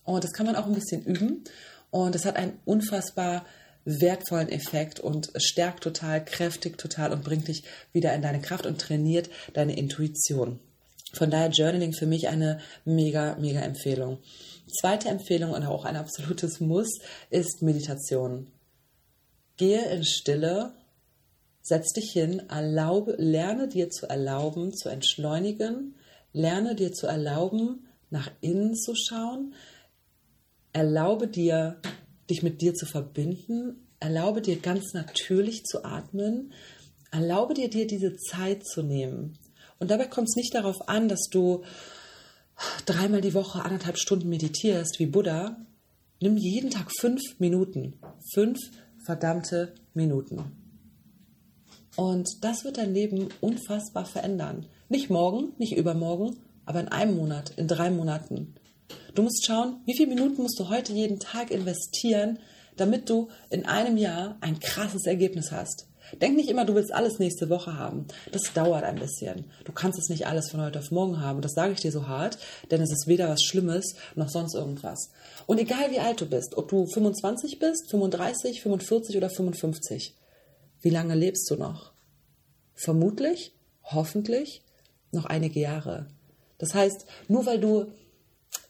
[0.04, 1.44] Und das kann man auch ein bisschen üben.
[1.90, 3.46] Und das hat einen unfassbar
[3.86, 8.80] wertvollen Effekt und stärkt total, kräftigt total und bringt dich wieder in deine Kraft und
[8.80, 10.58] trainiert deine Intuition.
[11.12, 14.18] Von daher Journaling für mich eine mega, mega Empfehlung.
[14.80, 16.98] Zweite Empfehlung und auch ein absolutes Muss
[17.30, 18.48] ist Meditation.
[19.56, 20.72] Gehe in Stille,
[21.62, 25.94] setz dich hin, erlaube, lerne dir zu erlauben, zu entschleunigen,
[26.32, 29.54] lerne dir zu erlauben, nach innen zu schauen,
[30.72, 31.80] erlaube dir,
[32.30, 36.52] dich mit dir zu verbinden, erlaube dir ganz natürlich zu atmen,
[37.10, 39.38] erlaube dir, dir diese Zeit zu nehmen.
[39.78, 41.64] Und dabei kommt es nicht darauf an, dass du
[42.86, 45.56] dreimal die Woche anderthalb Stunden meditierst wie Buddha.
[46.20, 47.98] Nimm jeden Tag fünf Minuten.
[48.34, 48.58] Fünf
[49.04, 50.42] verdammte Minuten.
[51.96, 54.66] Und das wird dein Leben unfassbar verändern.
[54.88, 56.36] Nicht morgen, nicht übermorgen,
[56.66, 58.55] aber in einem Monat, in drei Monaten.
[59.14, 62.38] Du musst schauen, wie viele Minuten musst du heute jeden Tag investieren,
[62.76, 65.86] damit du in einem Jahr ein krasses Ergebnis hast.
[66.20, 68.06] Denk nicht immer, du willst alles nächste Woche haben.
[68.30, 69.50] Das dauert ein bisschen.
[69.64, 71.40] Du kannst es nicht alles von heute auf morgen haben.
[71.40, 72.38] Das sage ich dir so hart,
[72.70, 75.10] denn es ist weder was Schlimmes noch sonst irgendwas.
[75.46, 80.14] Und egal wie alt du bist, ob du 25 bist, 35, 45 oder 55,
[80.82, 81.92] wie lange lebst du noch?
[82.74, 84.62] Vermutlich, hoffentlich,
[85.10, 86.06] noch einige Jahre.
[86.58, 87.86] Das heißt, nur weil du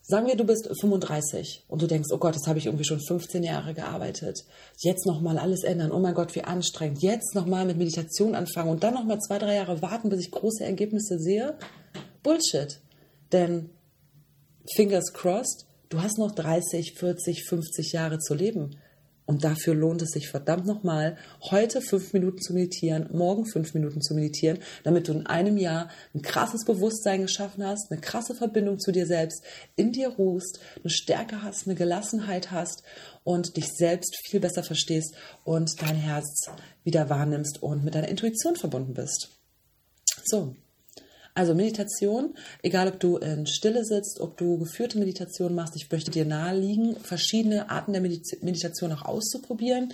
[0.08, 3.00] Sagen wir, du bist 35 und du denkst, oh Gott, das habe ich irgendwie schon
[3.00, 4.44] 15 Jahre gearbeitet.
[4.78, 5.90] Jetzt nochmal alles ändern.
[5.90, 7.02] Oh mein Gott, wie anstrengend.
[7.02, 10.62] Jetzt nochmal mit Meditation anfangen und dann nochmal zwei, drei Jahre warten, bis ich große
[10.62, 11.58] Ergebnisse sehe.
[12.22, 12.78] Bullshit.
[13.32, 13.70] Denn,
[14.76, 18.76] fingers crossed, du hast noch 30, 40, 50 Jahre zu leben.
[19.26, 21.16] Und dafür lohnt es sich verdammt nochmal,
[21.50, 25.90] heute fünf Minuten zu meditieren, morgen fünf Minuten zu meditieren, damit du in einem Jahr
[26.14, 29.42] ein krasses Bewusstsein geschaffen hast, eine krasse Verbindung zu dir selbst,
[29.74, 32.84] in dir ruhst, eine Stärke hast, eine Gelassenheit hast
[33.24, 36.48] und dich selbst viel besser verstehst und dein Herz
[36.84, 39.30] wieder wahrnimmst und mit deiner Intuition verbunden bist.
[40.24, 40.54] So,
[41.36, 46.10] also Meditation, egal ob du in Stille sitzt, ob du geführte Meditation machst, ich möchte
[46.10, 49.92] dir naheliegen, verschiedene Arten der Meditation auch auszuprobieren.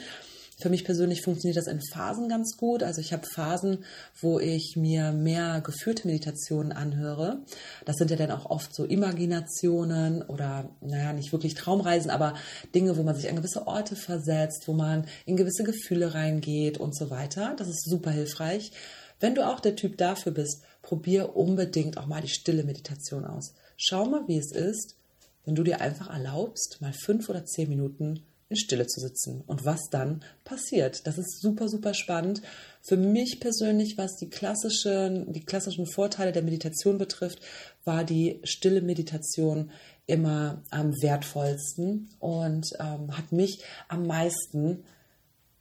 [0.60, 2.84] Für mich persönlich funktioniert das in Phasen ganz gut.
[2.84, 3.84] Also ich habe Phasen,
[4.20, 7.40] wo ich mir mehr geführte Meditationen anhöre.
[7.86, 12.34] Das sind ja dann auch oft so Imaginationen oder, naja, nicht wirklich Traumreisen, aber
[12.72, 16.96] Dinge, wo man sich an gewisse Orte versetzt, wo man in gewisse Gefühle reingeht und
[16.96, 17.56] so weiter.
[17.56, 18.70] Das ist super hilfreich.
[19.18, 23.54] Wenn du auch der Typ dafür bist, probier unbedingt auch mal die stille Meditation aus.
[23.76, 24.96] Schau mal, wie es ist,
[25.44, 29.64] wenn du dir einfach erlaubst, mal fünf oder zehn Minuten in Stille zu sitzen und
[29.64, 31.06] was dann passiert.
[31.06, 32.42] Das ist super, super spannend.
[32.82, 37.40] Für mich persönlich, was die klassischen, die klassischen Vorteile der Meditation betrifft,
[37.84, 39.70] war die stille Meditation
[40.06, 44.84] immer am wertvollsten und ähm, hat mich am meisten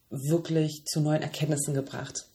[0.10, 2.28] wirklich zu neuen Erkenntnissen gebracht.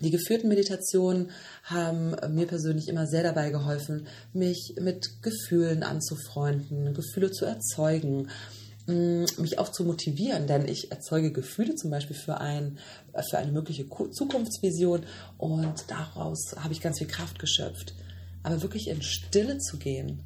[0.00, 1.30] Die geführten Meditationen
[1.64, 8.28] haben mir persönlich immer sehr dabei geholfen, mich mit Gefühlen anzufreunden, Gefühle zu erzeugen,
[8.86, 12.78] mm, mich auch zu motivieren, denn ich erzeuge Gefühle zum Beispiel für, ein,
[13.28, 15.04] für eine mögliche Zukunftsvision
[15.36, 17.94] und daraus habe ich ganz viel Kraft geschöpft.
[18.44, 20.22] Aber wirklich in Stille zu gehen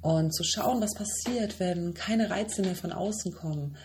[0.00, 3.76] und zu schauen, was passiert, wenn keine Reize mehr von außen kommen,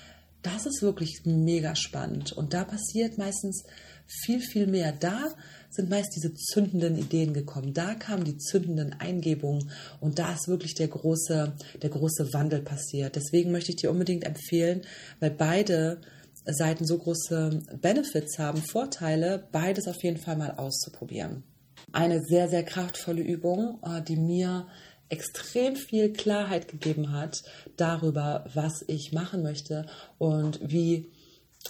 [0.41, 2.33] das ist wirklich mega spannend.
[2.33, 3.63] Und da passiert meistens
[4.07, 4.91] viel, viel mehr.
[4.91, 5.33] Da
[5.69, 7.73] sind meist diese zündenden Ideen gekommen.
[7.73, 13.15] Da kamen die zündenden Eingebungen und da ist wirklich der große, der große Wandel passiert.
[13.15, 14.81] Deswegen möchte ich dir unbedingt empfehlen,
[15.19, 15.99] weil beide
[16.45, 21.43] Seiten so große Benefits haben, Vorteile, beides auf jeden Fall mal auszuprobieren.
[21.91, 24.67] Eine sehr, sehr kraftvolle Übung, äh, die mir
[25.09, 27.43] extrem viel Klarheit gegeben hat
[27.77, 29.85] darüber, was ich machen möchte
[30.17, 31.11] und wie,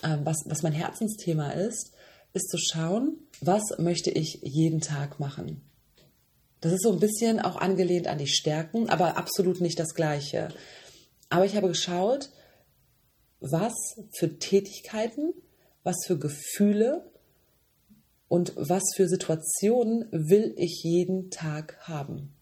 [0.01, 1.92] äh, was, was mein Herzensthema ist,
[2.33, 5.61] ist zu schauen, was möchte ich jeden Tag machen.
[6.61, 10.49] Das ist so ein bisschen auch angelehnt an die Stärken, aber absolut nicht das Gleiche.
[11.29, 12.29] Aber ich habe geschaut,
[13.39, 13.73] was
[14.17, 15.33] für Tätigkeiten,
[15.83, 17.11] was für Gefühle
[18.29, 22.33] und was für Situationen will ich jeden Tag haben.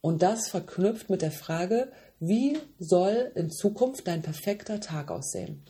[0.00, 5.62] Und das verknüpft mit der Frage, wie soll in Zukunft dein perfekter Tag aussehen?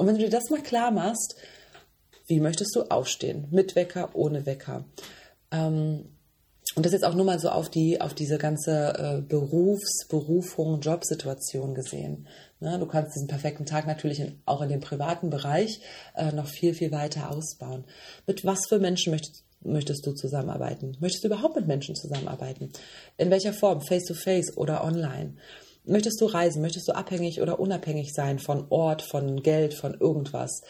[0.00, 1.36] Und wenn du dir das mal klar machst,
[2.26, 3.48] wie möchtest du aufstehen?
[3.50, 4.86] Mit Wecker, ohne Wecker?
[5.50, 6.06] Ähm,
[6.74, 10.80] Und das jetzt auch nur mal so auf die, auf diese ganze äh, Berufs-, Berufung,
[10.80, 12.28] Jobsituation gesehen.
[12.60, 12.78] Ne?
[12.78, 15.82] Du kannst diesen perfekten Tag natürlich in, auch in dem privaten Bereich
[16.16, 17.84] äh, noch viel, viel weiter ausbauen.
[18.26, 20.96] Mit was für Menschen möchtest, möchtest du zusammenarbeiten?
[21.00, 22.72] Möchtest du überhaupt mit Menschen zusammenarbeiten?
[23.18, 23.82] In welcher Form?
[23.82, 25.34] Face-to-face -face oder online?
[25.84, 26.62] Möchtest du reisen?
[26.62, 30.62] Möchtest du abhängig oder unabhängig sein von Ort, von Geld, von irgendwas?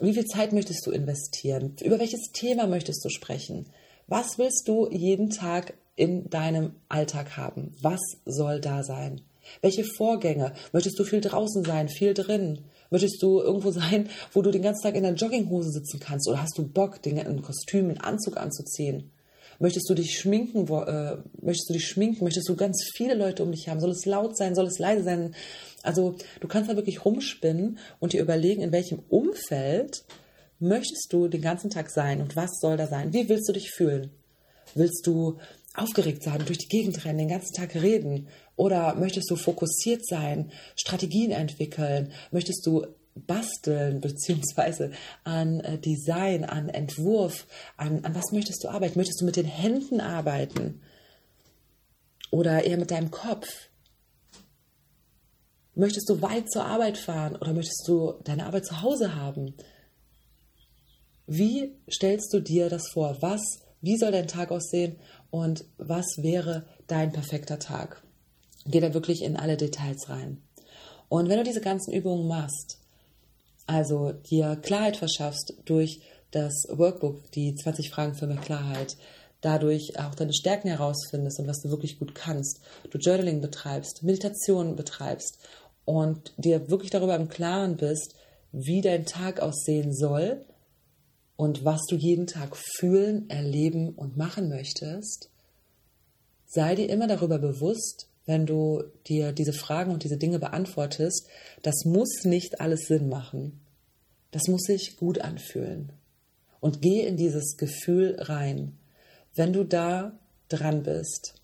[0.00, 1.76] Wie viel Zeit möchtest du investieren?
[1.82, 3.66] Über welches Thema möchtest du sprechen?
[4.08, 7.72] Was willst du jeden Tag in deinem Alltag haben?
[7.80, 9.22] Was soll da sein?
[9.60, 10.54] Welche Vorgänge?
[10.72, 12.64] Möchtest du viel draußen sein, viel drin?
[12.90, 16.28] Möchtest du irgendwo sein, wo du den ganzen Tag in der Jogginghose sitzen kannst?
[16.28, 19.10] Oder hast du Bock, Dinge in Kostüm, in Anzug anzuziehen?
[19.58, 20.66] Möchtest du dich schminken?
[20.68, 22.24] Äh, möchtest du dich schminken?
[22.24, 23.80] Möchtest du ganz viele Leute um dich haben?
[23.80, 24.54] Soll es laut sein?
[24.54, 25.34] Soll es leise sein?
[25.82, 30.04] Also du kannst da wirklich rumspinnen und dir überlegen, in welchem Umfeld
[30.58, 33.12] möchtest du den ganzen Tag sein und was soll da sein?
[33.12, 34.10] Wie willst du dich fühlen?
[34.74, 35.38] Willst du
[35.74, 38.28] aufgeregt sein, durch die Gegend rennen, den ganzen Tag reden?
[38.56, 42.12] Oder möchtest du fokussiert sein, Strategien entwickeln?
[42.30, 42.86] Möchtest du
[43.26, 44.92] basteln, beziehungsweise
[45.24, 48.98] an äh, Design, an Entwurf, an, an was möchtest du arbeiten?
[48.98, 50.80] Möchtest du mit den Händen arbeiten?
[52.30, 53.48] Oder eher mit deinem Kopf?
[55.74, 59.54] Möchtest du weit zur Arbeit fahren oder möchtest du deine Arbeit zu Hause haben?
[61.26, 63.16] Wie stellst du dir das vor?
[63.20, 63.42] Was,
[63.80, 64.96] wie soll dein Tag aussehen
[65.30, 68.02] und was wäre dein perfekter Tag?
[68.64, 70.42] Geh da wirklich in alle Details rein.
[71.08, 72.78] Und wenn du diese ganzen Übungen machst,
[73.66, 76.00] also dir Klarheit verschaffst durch
[76.30, 78.96] das Workbook, die 20 Fragen für mehr Klarheit,
[79.40, 84.76] dadurch auch deine Stärken herausfindest und was du wirklich gut kannst, du Journaling betreibst, Meditation
[84.76, 85.38] betreibst
[85.84, 88.14] und dir wirklich darüber im Klaren bist,
[88.52, 90.44] wie dein Tag aussehen soll
[91.36, 95.30] und was du jeden Tag fühlen, erleben und machen möchtest,
[96.46, 101.28] sei dir immer darüber bewusst, wenn du dir diese Fragen und diese Dinge beantwortest,
[101.62, 103.60] das muss nicht alles Sinn machen.
[104.32, 105.92] Das muss sich gut anfühlen.
[106.60, 108.76] Und geh in dieses Gefühl rein.
[109.34, 111.34] Wenn du da dran bist,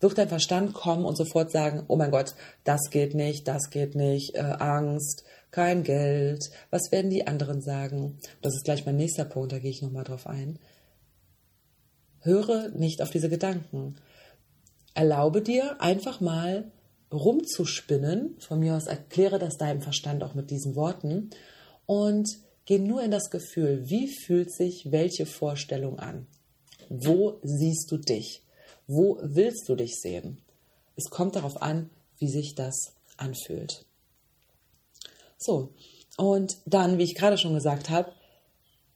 [0.00, 3.94] wird dein Verstand kommen und sofort sagen, oh mein Gott, das geht nicht, das geht
[3.94, 8.18] nicht, äh, Angst, kein Geld, was werden die anderen sagen?
[8.40, 10.58] Das ist gleich mein nächster Punkt, da gehe ich nochmal drauf ein.
[12.20, 13.96] Höre nicht auf diese Gedanken.
[14.94, 16.70] Erlaube dir einfach mal
[17.12, 18.36] rumzuspinnen.
[18.40, 21.30] Von mir aus erkläre das deinem Verstand auch mit diesen Worten
[21.86, 22.28] und
[22.64, 26.26] geh nur in das Gefühl, wie fühlt sich welche Vorstellung an?
[26.88, 28.42] Wo siehst du dich?
[28.86, 30.40] Wo willst du dich sehen?
[30.96, 33.84] Es kommt darauf an, wie sich das anfühlt.
[35.38, 35.72] So,
[36.16, 38.12] und dann, wie ich gerade schon gesagt habe,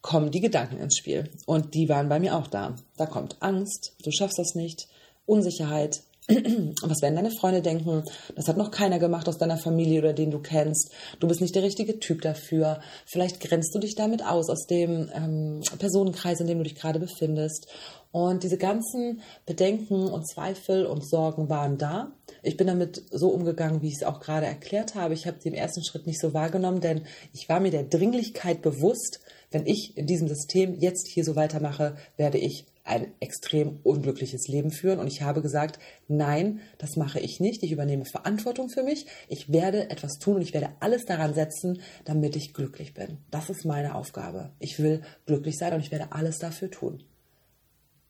[0.03, 1.31] kommen die Gedanken ins Spiel.
[1.47, 2.77] Und die waren bei mir auch da.
[2.97, 4.89] Da kommt Angst, du schaffst das nicht,
[5.27, 6.03] Unsicherheit.
[6.29, 8.03] Was werden deine Freunde denken?
[8.35, 10.91] Das hat noch keiner gemacht aus deiner Familie oder den du kennst.
[11.21, 12.81] Du bist nicht der richtige Typ dafür.
[13.05, 16.99] Vielleicht grenzt du dich damit aus, aus dem ähm, Personenkreis, in dem du dich gerade
[16.99, 17.69] befindest.
[18.11, 22.11] Und diese ganzen Bedenken und Zweifel und Sorgen waren da.
[22.43, 25.15] Ich bin damit so umgegangen, wie ich es auch gerade erklärt habe.
[25.15, 27.03] Ich habe sie im ersten Schritt nicht so wahrgenommen, denn
[27.35, 29.21] ich war mir der Dringlichkeit bewusst,
[29.53, 34.71] wenn ich in diesem System jetzt hier so weitermache, werde ich ein extrem unglückliches Leben
[34.71, 34.99] führen.
[34.99, 37.63] Und ich habe gesagt, nein, das mache ich nicht.
[37.63, 39.07] Ich übernehme Verantwortung für mich.
[39.29, 43.19] Ich werde etwas tun und ich werde alles daran setzen, damit ich glücklich bin.
[43.31, 44.53] Das ist meine Aufgabe.
[44.61, 47.03] Ich will glücklich sein und ich werde alles dafür tun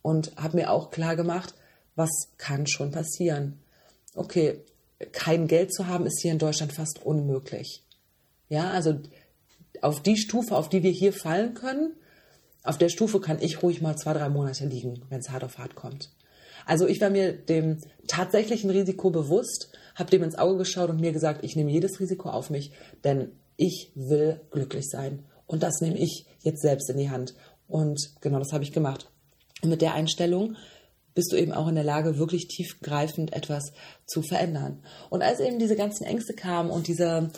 [0.06, 1.54] und habe mir auch klar gemacht,
[1.96, 3.58] was kann schon passieren.
[4.14, 4.60] Okay,
[5.10, 7.82] kein Geld zu haben ist hier in Deutschland fast unmöglich.
[8.48, 9.00] Ja, also
[9.82, 11.96] auf die Stufe, auf die wir hier fallen können,
[12.66, 15.58] auf der Stufe kann ich ruhig mal zwei, drei Monate liegen, wenn es hart auf
[15.58, 16.10] hart kommt.
[16.66, 21.12] Also ich war mir dem tatsächlichen Risiko bewusst, habe dem ins Auge geschaut und mir
[21.12, 22.72] gesagt, ich nehme jedes Risiko auf mich,
[23.04, 25.24] denn ich will glücklich sein.
[25.46, 27.34] Und das nehme ich jetzt selbst in die Hand.
[27.68, 29.08] Und genau das habe ich gemacht.
[29.62, 30.56] Und mit der Einstellung
[31.14, 33.72] bist du eben auch in der Lage, wirklich tiefgreifend etwas
[34.06, 34.82] zu verändern.
[35.08, 37.30] Und als eben diese ganzen Ängste kamen und diese,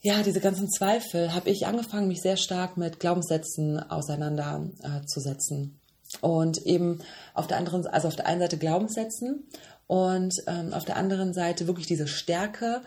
[0.00, 5.62] ja, diese ganzen Zweifel, habe ich angefangen, mich sehr stark mit Glaubenssätzen auseinanderzusetzen.
[5.62, 5.86] Äh,
[6.20, 7.00] und eben
[7.34, 9.48] auf der anderen, also auf der einen Seite Glaubenssätzen
[9.86, 12.82] und ähm, auf der anderen Seite wirklich diese Stärke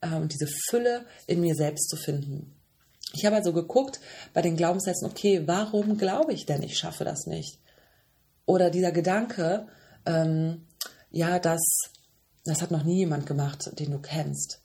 [0.00, 2.52] äh, und diese Fülle in mir selbst zu finden.
[3.12, 4.00] Ich habe also geguckt
[4.32, 7.60] bei den Glaubenssätzen, okay, warum glaube ich denn, ich schaffe das nicht?
[8.44, 9.68] Oder dieser Gedanke,
[10.04, 10.66] ähm,
[11.10, 11.62] ja, das,
[12.44, 14.60] das hat noch nie jemand gemacht, den du kennst.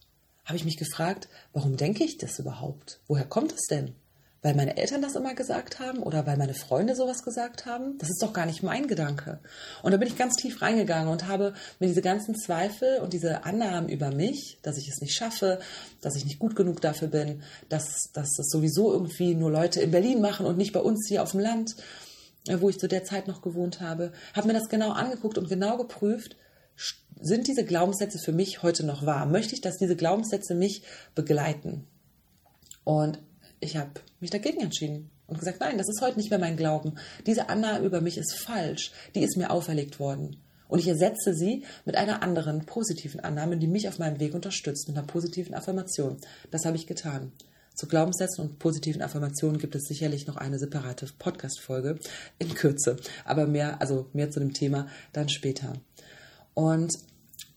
[0.49, 2.99] Habe ich mich gefragt, warum denke ich das überhaupt?
[3.07, 3.93] Woher kommt es denn?
[4.41, 7.97] weil meine Eltern das immer gesagt haben oder weil meine Freunde sowas gesagt haben.
[7.97, 9.39] Das ist doch gar nicht mein Gedanke.
[9.83, 13.43] Und da bin ich ganz tief reingegangen und habe mir diese ganzen Zweifel und diese
[13.43, 15.59] Annahmen über mich, dass ich es nicht schaffe,
[16.01, 19.91] dass ich nicht gut genug dafür bin, dass, dass das sowieso irgendwie nur Leute in
[19.91, 21.75] Berlin machen und nicht bei uns hier auf dem Land,
[22.47, 25.49] äh, wo ich zu der Zeit noch gewohnt habe, habe mir das genau angeguckt und
[25.49, 26.37] genau geprüft,
[27.21, 29.25] sind diese Glaubenssätze für mich heute noch wahr?
[29.25, 30.83] Möchte ich, dass diese Glaubenssätze mich
[31.15, 31.85] begleiten?
[32.83, 33.19] Und
[33.59, 36.95] ich habe mich dagegen entschieden und gesagt, nein, das ist heute nicht mehr mein Glauben.
[37.25, 38.91] Diese Annahme über mich ist falsch.
[39.15, 40.37] Die ist mir auferlegt worden.
[40.67, 44.87] Und ich ersetze sie mit einer anderen positiven Annahme, die mich auf meinem Weg unterstützt,
[44.87, 46.17] mit einer positiven Affirmation.
[46.51, 47.31] Das habe ich getan.
[47.73, 51.97] Zu Glaubenssätzen und positiven Affirmationen gibt es sicherlich noch eine separate Podcast-Folge
[52.37, 52.97] in Kürze.
[53.25, 55.73] Aber mehr, also mehr zu dem Thema dann später.
[56.59, 56.93] Und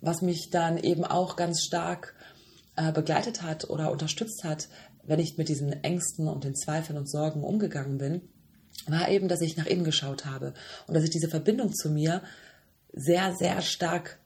[0.01, 2.15] was mich dann eben auch ganz stark
[2.77, 4.69] äh, begleitet hat oder unterstützt hat,
[5.03, 8.21] wenn ich mit diesen Ängsten und den Zweifeln und Sorgen umgegangen bin,
[8.87, 10.55] war eben, dass ich nach innen geschaut habe
[10.87, 12.23] und dass ich diese Verbindung zu mir
[12.93, 14.21] sehr, sehr stark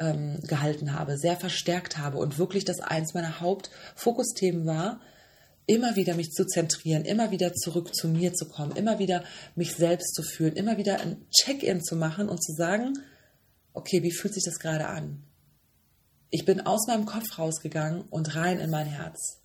[0.00, 5.00] ähm, gehalten habe, sehr verstärkt habe und wirklich das eins meiner Hauptfokusthemen war,
[5.66, 9.22] immer wieder mich zu zentrieren, immer wieder zurück zu mir zu kommen, immer wieder
[9.54, 12.94] mich selbst zu fühlen, immer wieder ein Check-in zu machen und zu sagen,
[13.78, 15.22] okay, wie fühlt sich das gerade an?
[16.30, 19.40] Ich bin aus meinem Kopf rausgegangen und rein in mein Herz.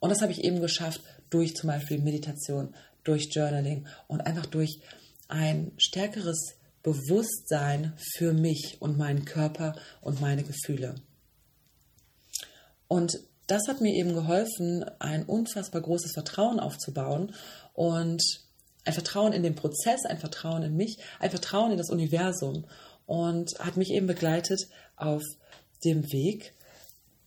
[0.00, 4.80] Und das habe ich eben geschafft durch zum Beispiel Meditation, durch Journaling und einfach durch
[5.28, 10.96] ein stärkeres Bewusstsein für mich und meinen Körper und meine Gefühle.
[12.88, 17.34] Und das hat mir eben geholfen, ein unfassbar großes Vertrauen aufzubauen
[17.74, 18.22] und
[18.84, 22.66] ein Vertrauen in den Prozess, ein Vertrauen in mich, ein Vertrauen in das Universum
[23.06, 25.22] und hat mich eben begleitet auf
[25.84, 26.54] dem Weg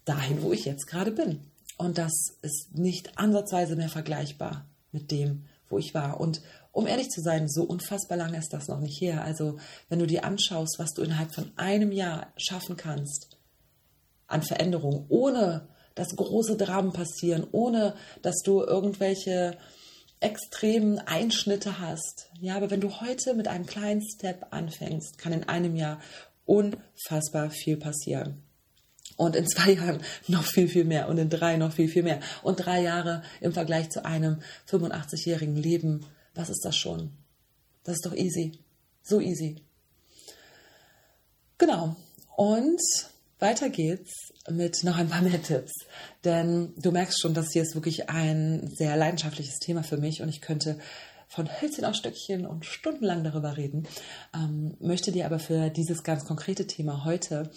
[0.05, 1.51] dahin, wo ich jetzt gerade bin.
[1.77, 6.19] Und das ist nicht ansatzweise mehr vergleichbar mit dem, wo ich war.
[6.19, 9.23] Und um ehrlich zu sein, so unfassbar lange ist das noch nicht her.
[9.23, 9.57] Also
[9.89, 13.37] wenn du dir anschaust, was du innerhalb von einem Jahr schaffen kannst
[14.27, 19.57] an Veränderung, ohne dass große Dramen passieren, ohne dass du irgendwelche
[20.19, 22.29] extremen Einschnitte hast.
[22.39, 25.99] Ja, aber wenn du heute mit einem kleinen Step anfängst, kann in einem Jahr
[26.45, 28.41] unfassbar viel passieren.
[29.15, 31.09] Und in zwei Jahren noch viel, viel mehr.
[31.09, 32.19] Und in drei noch viel, viel mehr.
[32.43, 36.05] Und drei Jahre im Vergleich zu einem 85-jährigen Leben.
[36.33, 37.11] Was ist das schon?
[37.83, 38.59] Das ist doch easy.
[39.03, 39.61] So easy.
[41.57, 41.95] Genau.
[42.35, 42.81] Und
[43.39, 45.73] weiter geht's mit noch ein paar mehr Tipps.
[46.23, 50.29] Denn du merkst schon, das hier ist wirklich ein sehr leidenschaftliches Thema für mich und
[50.29, 50.79] ich könnte
[51.27, 53.87] von Hölzchen auf Stöckchen und stundenlang darüber reden.
[54.33, 57.51] Ähm, möchte dir aber für dieses ganz konkrete Thema heute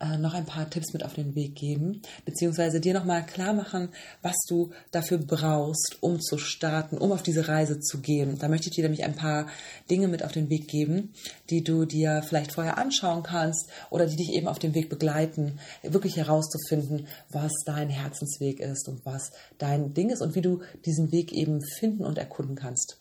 [0.00, 3.90] äh, noch ein paar Tipps mit auf den Weg geben, beziehungsweise dir nochmal klar machen,
[4.22, 8.38] was du dafür brauchst, um zu starten, um auf diese Reise zu gehen.
[8.38, 9.46] Da möchte ich dir nämlich ein paar
[9.90, 11.12] Dinge mit auf den Weg geben,
[11.50, 15.60] die du dir vielleicht vorher anschauen kannst oder die dich eben auf dem Weg begleiten,
[15.82, 21.12] wirklich herauszufinden, was dein Herzensweg ist und was dein Ding ist und wie du diesen
[21.12, 22.98] Weg eben finden und erkunden kannst.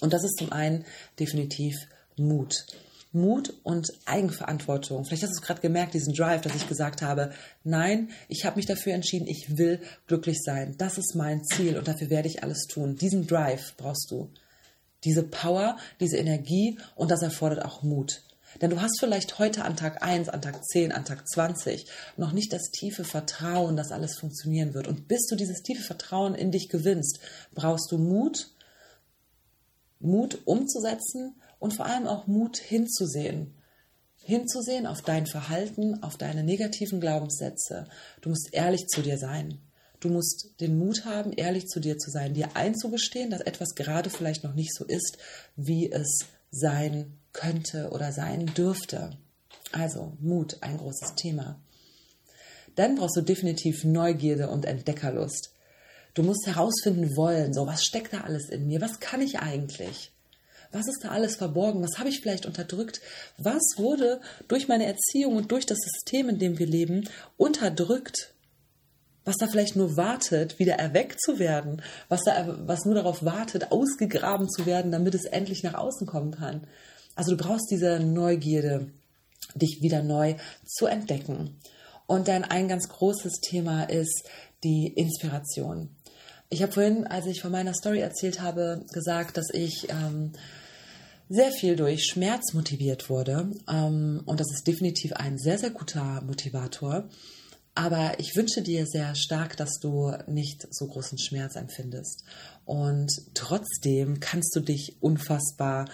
[0.00, 0.84] Und das ist zum einen
[1.18, 1.74] definitiv
[2.16, 2.66] Mut.
[3.20, 5.04] Mut und Eigenverantwortung.
[5.04, 7.32] Vielleicht hast du es gerade gemerkt, diesen Drive, dass ich gesagt habe,
[7.64, 10.74] nein, ich habe mich dafür entschieden, ich will glücklich sein.
[10.78, 12.96] Das ist mein Ziel und dafür werde ich alles tun.
[12.96, 14.30] Diesen Drive brauchst du.
[15.04, 18.22] Diese Power, diese Energie und das erfordert auch Mut.
[18.60, 22.32] Denn du hast vielleicht heute an Tag 1, an Tag 10, an Tag 20 noch
[22.32, 24.88] nicht das tiefe Vertrauen, dass alles funktionieren wird.
[24.88, 27.20] Und bis du dieses tiefe Vertrauen in dich gewinnst,
[27.54, 28.50] brauchst du Mut,
[30.00, 33.54] Mut umzusetzen und vor allem auch Mut hinzusehen.
[34.22, 37.88] Hinzusehen auf dein Verhalten, auf deine negativen Glaubenssätze.
[38.20, 39.60] Du musst ehrlich zu dir sein.
[40.00, 44.10] Du musst den Mut haben, ehrlich zu dir zu sein, dir einzugestehen, dass etwas gerade
[44.10, 45.18] vielleicht noch nicht so ist,
[45.56, 49.10] wie es sein könnte oder sein dürfte.
[49.72, 51.60] Also Mut, ein großes Thema.
[52.76, 55.52] Dann brauchst du definitiv Neugierde und Entdeckerlust.
[56.14, 60.12] Du musst herausfinden wollen, so was steckt da alles in mir, was kann ich eigentlich?
[60.70, 61.82] Was ist da alles verborgen?
[61.82, 63.00] Was habe ich vielleicht unterdrückt?
[63.38, 68.34] Was wurde durch meine Erziehung und durch das System, in dem wir leben, unterdrückt?
[69.24, 71.82] Was da vielleicht nur wartet, wieder erweckt zu werden?
[72.08, 76.32] Was, da, was nur darauf wartet, ausgegraben zu werden, damit es endlich nach außen kommen
[76.32, 76.66] kann?
[77.14, 78.90] Also du brauchst diese Neugierde,
[79.54, 81.58] dich wieder neu zu entdecken.
[82.06, 84.28] Und dann ein ganz großes Thema ist
[84.64, 85.90] die Inspiration.
[86.50, 90.32] Ich habe vorhin, als ich von meiner Story erzählt habe, gesagt, dass ich ähm,
[91.28, 93.50] sehr viel durch Schmerz motiviert wurde.
[93.68, 97.08] Ähm, und das ist definitiv ein sehr, sehr guter Motivator.
[97.74, 102.24] Aber ich wünsche dir sehr stark, dass du nicht so großen Schmerz empfindest.
[102.64, 105.84] Und trotzdem kannst du dich unfassbar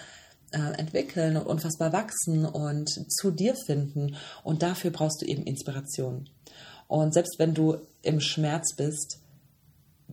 [0.51, 4.15] äh, entwickeln und unfassbar wachsen und zu dir finden.
[4.43, 6.29] Und dafür brauchst du eben Inspiration.
[6.87, 9.19] Und selbst wenn du im Schmerz bist,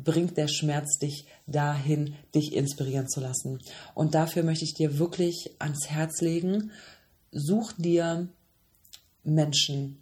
[0.05, 3.59] bringt der Schmerz dich dahin, dich inspirieren zu lassen.
[3.94, 6.70] Und dafür möchte ich dir wirklich ans Herz legen,
[7.30, 8.28] such dir
[9.24, 9.98] Menschen,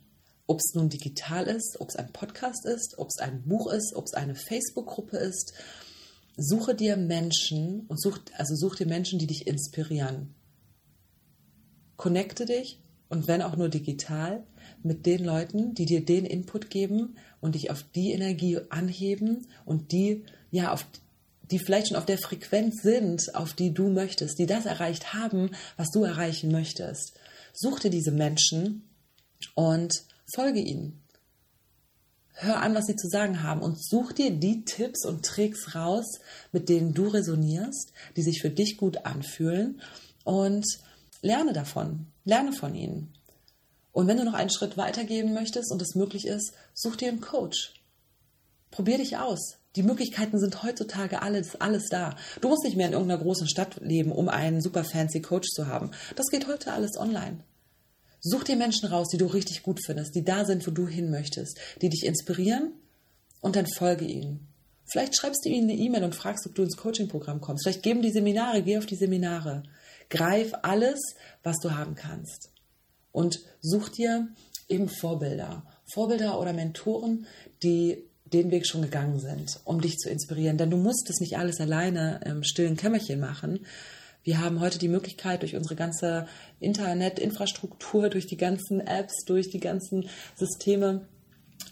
[0.47, 3.95] ob es nun digital ist, ob es ein Podcast ist, ob es ein Buch ist,
[3.95, 5.53] ob es eine Facebook-Gruppe ist.
[6.37, 10.35] Suche dir Menschen und such, also such dir Menschen, die dich inspirieren.
[11.97, 14.45] Connecte dich und wenn auch nur digital
[14.83, 19.93] mit den Leuten, die dir den Input geben und dich auf die Energie anheben und
[19.93, 20.85] die ja auf
[21.51, 25.51] die vielleicht schon auf der Frequenz sind, auf die du möchtest, die das erreicht haben,
[25.77, 27.15] was du erreichen möchtest.
[27.53, 28.89] Such dir diese Menschen
[29.55, 29.93] und
[30.33, 31.03] folge ihnen.
[32.35, 36.21] Hör an, was sie zu sagen haben und such dir die Tipps und Tricks raus,
[36.53, 39.83] mit denen du resonierst, die sich für dich gut anfühlen
[40.25, 40.65] und
[41.21, 43.13] lerne davon, lerne von ihnen.
[43.93, 47.21] Und wenn du noch einen Schritt weitergeben möchtest und es möglich ist, such dir einen
[47.21, 47.75] Coach.
[48.71, 49.57] Probier dich aus.
[49.77, 52.17] Die Möglichkeiten sind heutzutage alles, alles da.
[52.41, 55.67] Du musst nicht mehr in irgendeiner großen Stadt leben, um einen super fancy Coach zu
[55.67, 55.91] haben.
[56.17, 57.45] Das geht heute alles online.
[58.21, 61.11] Such dir Menschen raus, die du richtig gut findest, die da sind, wo du hin
[61.11, 62.73] möchtest, die dich inspirieren
[63.41, 64.49] und dann folge ihnen.
[64.91, 67.65] Vielleicht schreibst du ihnen eine E-Mail und fragst, ob du ins Coaching-Programm kommst.
[67.65, 69.63] Vielleicht geben die Seminare, geh auf die Seminare.
[70.11, 70.99] Greif alles,
[71.45, 72.50] was du haben kannst.
[73.13, 74.29] Und such dir
[74.69, 75.65] eben Vorbilder.
[75.93, 77.27] Vorbilder oder Mentoren,
[77.63, 80.57] die den Weg schon gegangen sind, um dich zu inspirieren.
[80.57, 83.61] Denn du musst es nicht alles alleine im stillen Kämmerchen machen,
[84.23, 86.27] wir haben heute die Möglichkeit, durch unsere ganze
[86.61, 91.07] Internetinfrastruktur, durch die ganzen Apps, durch die ganzen Systeme,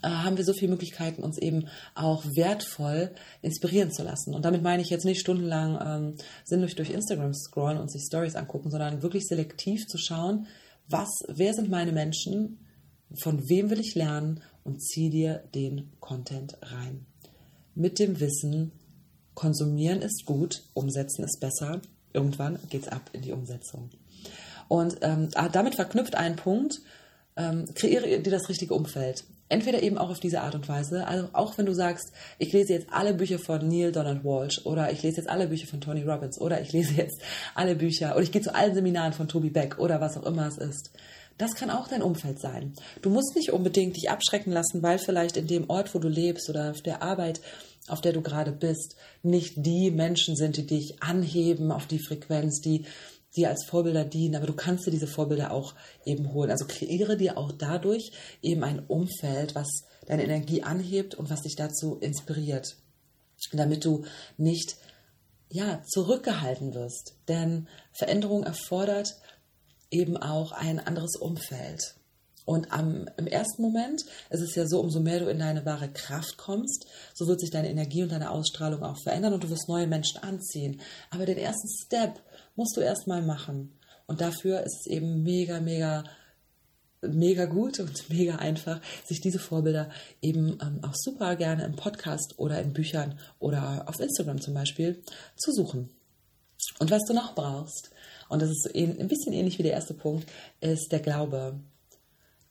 [0.03, 3.11] äh, haben wir so viele Möglichkeiten, uns eben auch wertvoll
[3.43, 4.34] inspirieren zu lassen.
[4.34, 6.14] Und damit meine ich jetzt nicht stundenlang ähm,
[6.45, 10.47] sinnlos durch Instagram scrollen und sich Stories angucken, sondern wirklich selektiv zu schauen,
[10.89, 12.59] was, wer sind meine Menschen,
[13.14, 17.07] von wem will ich lernen und zieh dir den Content rein.
[17.74, 18.72] Mit dem Wissen,
[19.34, 21.80] konsumieren ist gut, umsetzen ist besser
[22.12, 23.91] irgendwann geht es ab in die Umsetzung.
[24.68, 26.80] Und ähm, ah, damit verknüpft ein Punkt,
[27.36, 29.24] ähm, kreiere dir das richtige Umfeld.
[29.49, 32.74] Entweder eben auch auf diese Art und Weise, also auch wenn du sagst, ich lese
[32.74, 36.03] jetzt alle Bücher von Neil Donald Walsh oder ich lese jetzt alle Bücher von Tony
[36.03, 37.20] Robbins oder ich lese jetzt
[37.55, 40.46] alle Bücher oder ich gehe zu allen Seminaren von Toby Beck oder was auch immer
[40.46, 40.90] es ist.
[41.38, 42.74] Das kann auch dein Umfeld sein.
[43.01, 46.51] Du musst nicht unbedingt dich abschrecken lassen, weil vielleicht in dem Ort, wo du lebst
[46.51, 47.40] oder auf der Arbeit,
[47.86, 52.61] auf der du gerade bist, nicht die Menschen sind, die dich anheben auf die Frequenz,
[52.61, 52.84] die
[53.39, 55.74] dir als Vorbilder dienen, aber du kannst dir diese Vorbilder auch
[56.05, 56.51] eben holen.
[56.51, 58.12] Also kreiere dir auch dadurch
[58.43, 59.68] eben ein Umfeld, was
[60.07, 62.76] deine Energie anhebt und was dich dazu inspiriert,
[63.53, 64.05] damit du
[64.36, 64.76] nicht
[65.51, 67.14] ja, zurückgehalten wirst.
[67.28, 69.16] Denn Veränderung erfordert
[69.91, 71.97] eben auch ein anderes Umfeld.
[72.49, 75.90] Und am, im ersten Moment ist es ja so, umso mehr du in deine wahre
[75.90, 79.68] Kraft kommst, so wird sich deine Energie und deine Ausstrahlung auch verändern und du wirst
[79.68, 80.80] neue Menschen anziehen.
[81.11, 82.18] Aber den ersten Step
[82.57, 83.78] musst du erstmal machen.
[84.07, 86.05] Und dafür ist es eben mega, mega,
[87.03, 89.90] mega gut und mega einfach, sich diese Vorbilder
[90.22, 95.03] eben ähm, auch super gerne im Podcast oder in Büchern oder auf Instagram zum Beispiel
[95.36, 95.90] zu suchen.
[96.78, 97.90] Und was du noch brauchst,
[98.30, 100.26] und das ist ein bisschen ähnlich wie der erste Punkt,
[100.62, 101.61] ist der Glaube.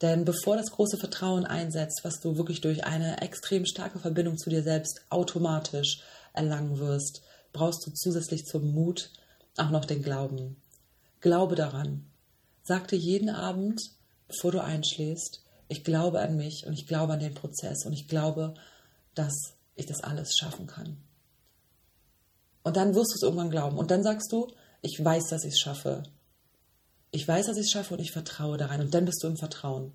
[0.02, 4.50] Denn bevor das große Vertrauen einsetzt, was du wirklich durch eine extrem starke Verbindung zu
[4.50, 6.02] dir selbst automatisch
[6.34, 7.22] erlangen wirst,
[7.52, 9.12] brauchst du zusätzlich zum Mut
[9.58, 10.62] auch noch den Glauben.
[11.20, 12.06] Glaube daran.
[12.64, 13.82] Sag dir jeden Abend,
[14.28, 18.08] bevor du einschläfst, ich glaube an mich und ich glaube an den Prozess und ich
[18.08, 18.54] glaube,
[19.16, 19.34] dass
[19.76, 20.98] ich das alles schaffen kann.
[22.64, 23.78] Und dann wirst du es irgendwann glauben.
[23.78, 24.48] Und dann sagst du,
[24.82, 26.04] ich weiß, dass ich es schaffe.
[27.12, 28.82] Ich weiß, dass ich es schaffe und ich vertraue da rein.
[28.82, 29.94] Und dann bist du im Vertrauen.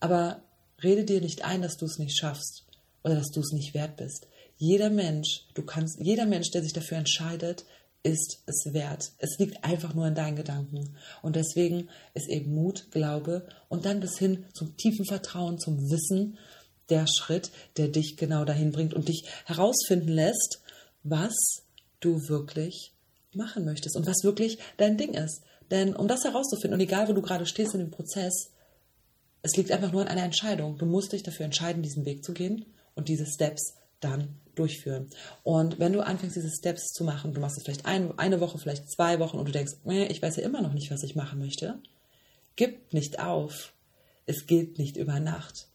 [0.00, 0.42] Aber
[0.82, 2.64] rede dir nicht ein, dass du es nicht schaffst
[3.02, 4.26] oder dass du es nicht wert bist.
[4.56, 7.64] Jeder Mensch, du kannst, jeder Mensch, der sich dafür entscheidet,
[8.04, 9.12] ist es wert.
[9.18, 10.96] Es liegt einfach nur in deinen Gedanken.
[11.22, 16.38] Und deswegen ist eben Mut, Glaube und dann bis hin zum tiefen Vertrauen, zum Wissen
[16.90, 20.60] der Schritt, der dich genau dahin bringt und dich herausfinden lässt,
[21.02, 21.34] was
[22.00, 22.92] du wirklich
[23.32, 25.42] machen möchtest und was wirklich dein Ding ist.
[25.70, 28.50] Denn um das herauszufinden, und egal wo du gerade stehst in dem Prozess,
[29.42, 30.78] es liegt einfach nur an einer Entscheidung.
[30.78, 35.08] Du musst dich dafür entscheiden, diesen Weg zu gehen und diese Steps dann durchführen.
[35.42, 38.58] Und wenn du anfängst, diese Steps zu machen, du machst es vielleicht ein, eine Woche,
[38.58, 41.38] vielleicht zwei Wochen und du denkst, ich weiß ja immer noch nicht, was ich machen
[41.38, 41.78] möchte,
[42.56, 43.72] gib nicht auf.
[44.26, 45.68] Es geht nicht über Nacht.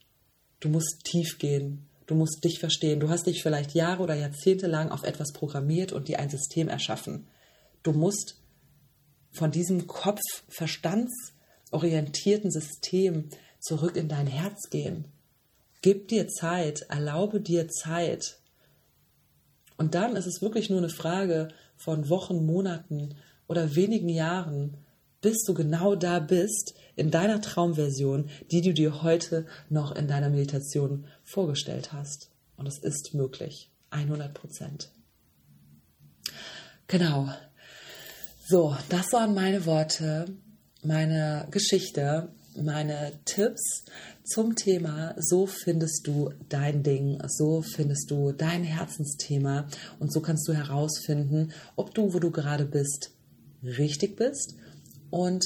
[0.59, 1.85] Du musst tief gehen.
[2.07, 2.99] Du musst dich verstehen.
[2.99, 6.67] Du hast dich vielleicht Jahre oder Jahrzehnte lang auf etwas programmiert und dir ein System
[6.67, 7.27] erschaffen.
[7.83, 8.37] Du musst
[9.31, 15.05] von diesem Kopf-Verstandsorientierten System zurück in dein Herz gehen.
[15.81, 18.37] Gib dir Zeit, erlaube dir Zeit.
[19.77, 23.15] Und dann ist es wirklich nur eine Frage von Wochen, Monaten
[23.47, 24.77] oder wenigen Jahren,
[25.21, 30.29] bis du genau da bist, in deiner Traumversion, die du dir heute noch in deiner
[30.29, 32.29] Meditation vorgestellt hast.
[32.57, 33.71] Und es ist möglich.
[33.91, 34.91] 100 Prozent.
[36.87, 37.29] Genau.
[38.51, 40.25] So, das waren meine Worte,
[40.81, 42.29] meine Geschichte,
[42.59, 43.85] meine Tipps
[44.23, 49.67] zum Thema, so findest du dein Ding, so findest du dein Herzensthema
[49.99, 53.11] und so kannst du herausfinden, ob du, wo du gerade bist,
[53.61, 54.55] richtig bist
[55.11, 55.45] und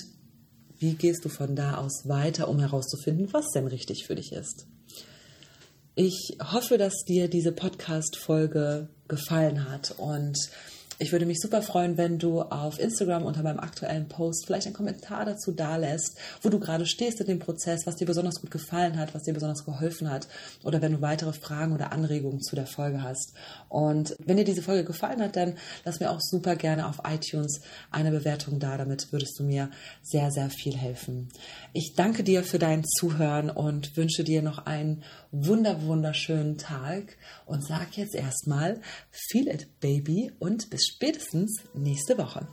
[0.78, 4.66] wie gehst du von da aus weiter, um herauszufinden, was denn richtig für dich ist.
[5.95, 10.38] Ich hoffe, dass dir diese Podcast-Folge gefallen hat und
[11.00, 14.76] ich würde mich super freuen, wenn du auf Instagram unter meinem aktuellen Post vielleicht einen
[14.76, 18.98] Kommentar dazu dalässt, wo du gerade stehst in dem Prozess, was dir besonders gut gefallen
[18.98, 20.28] hat, was dir besonders geholfen hat
[20.64, 23.34] oder wenn du weitere Fragen oder Anregungen zu der Folge hast.
[23.70, 27.62] Und wenn dir diese Folge gefallen hat, dann lass mir auch super gerne auf iTunes
[27.91, 28.78] eine Bewertung da.
[28.78, 29.70] Damit würdest du mir
[30.02, 31.30] sehr, sehr viel helfen.
[31.74, 37.66] Ich danke dir für dein Zuhören und wünsche dir noch einen wunder, wunderschönen Tag und
[37.66, 38.80] sag jetzt erstmal
[39.10, 42.48] Feel it, Baby und bis spätestens nächste Woche.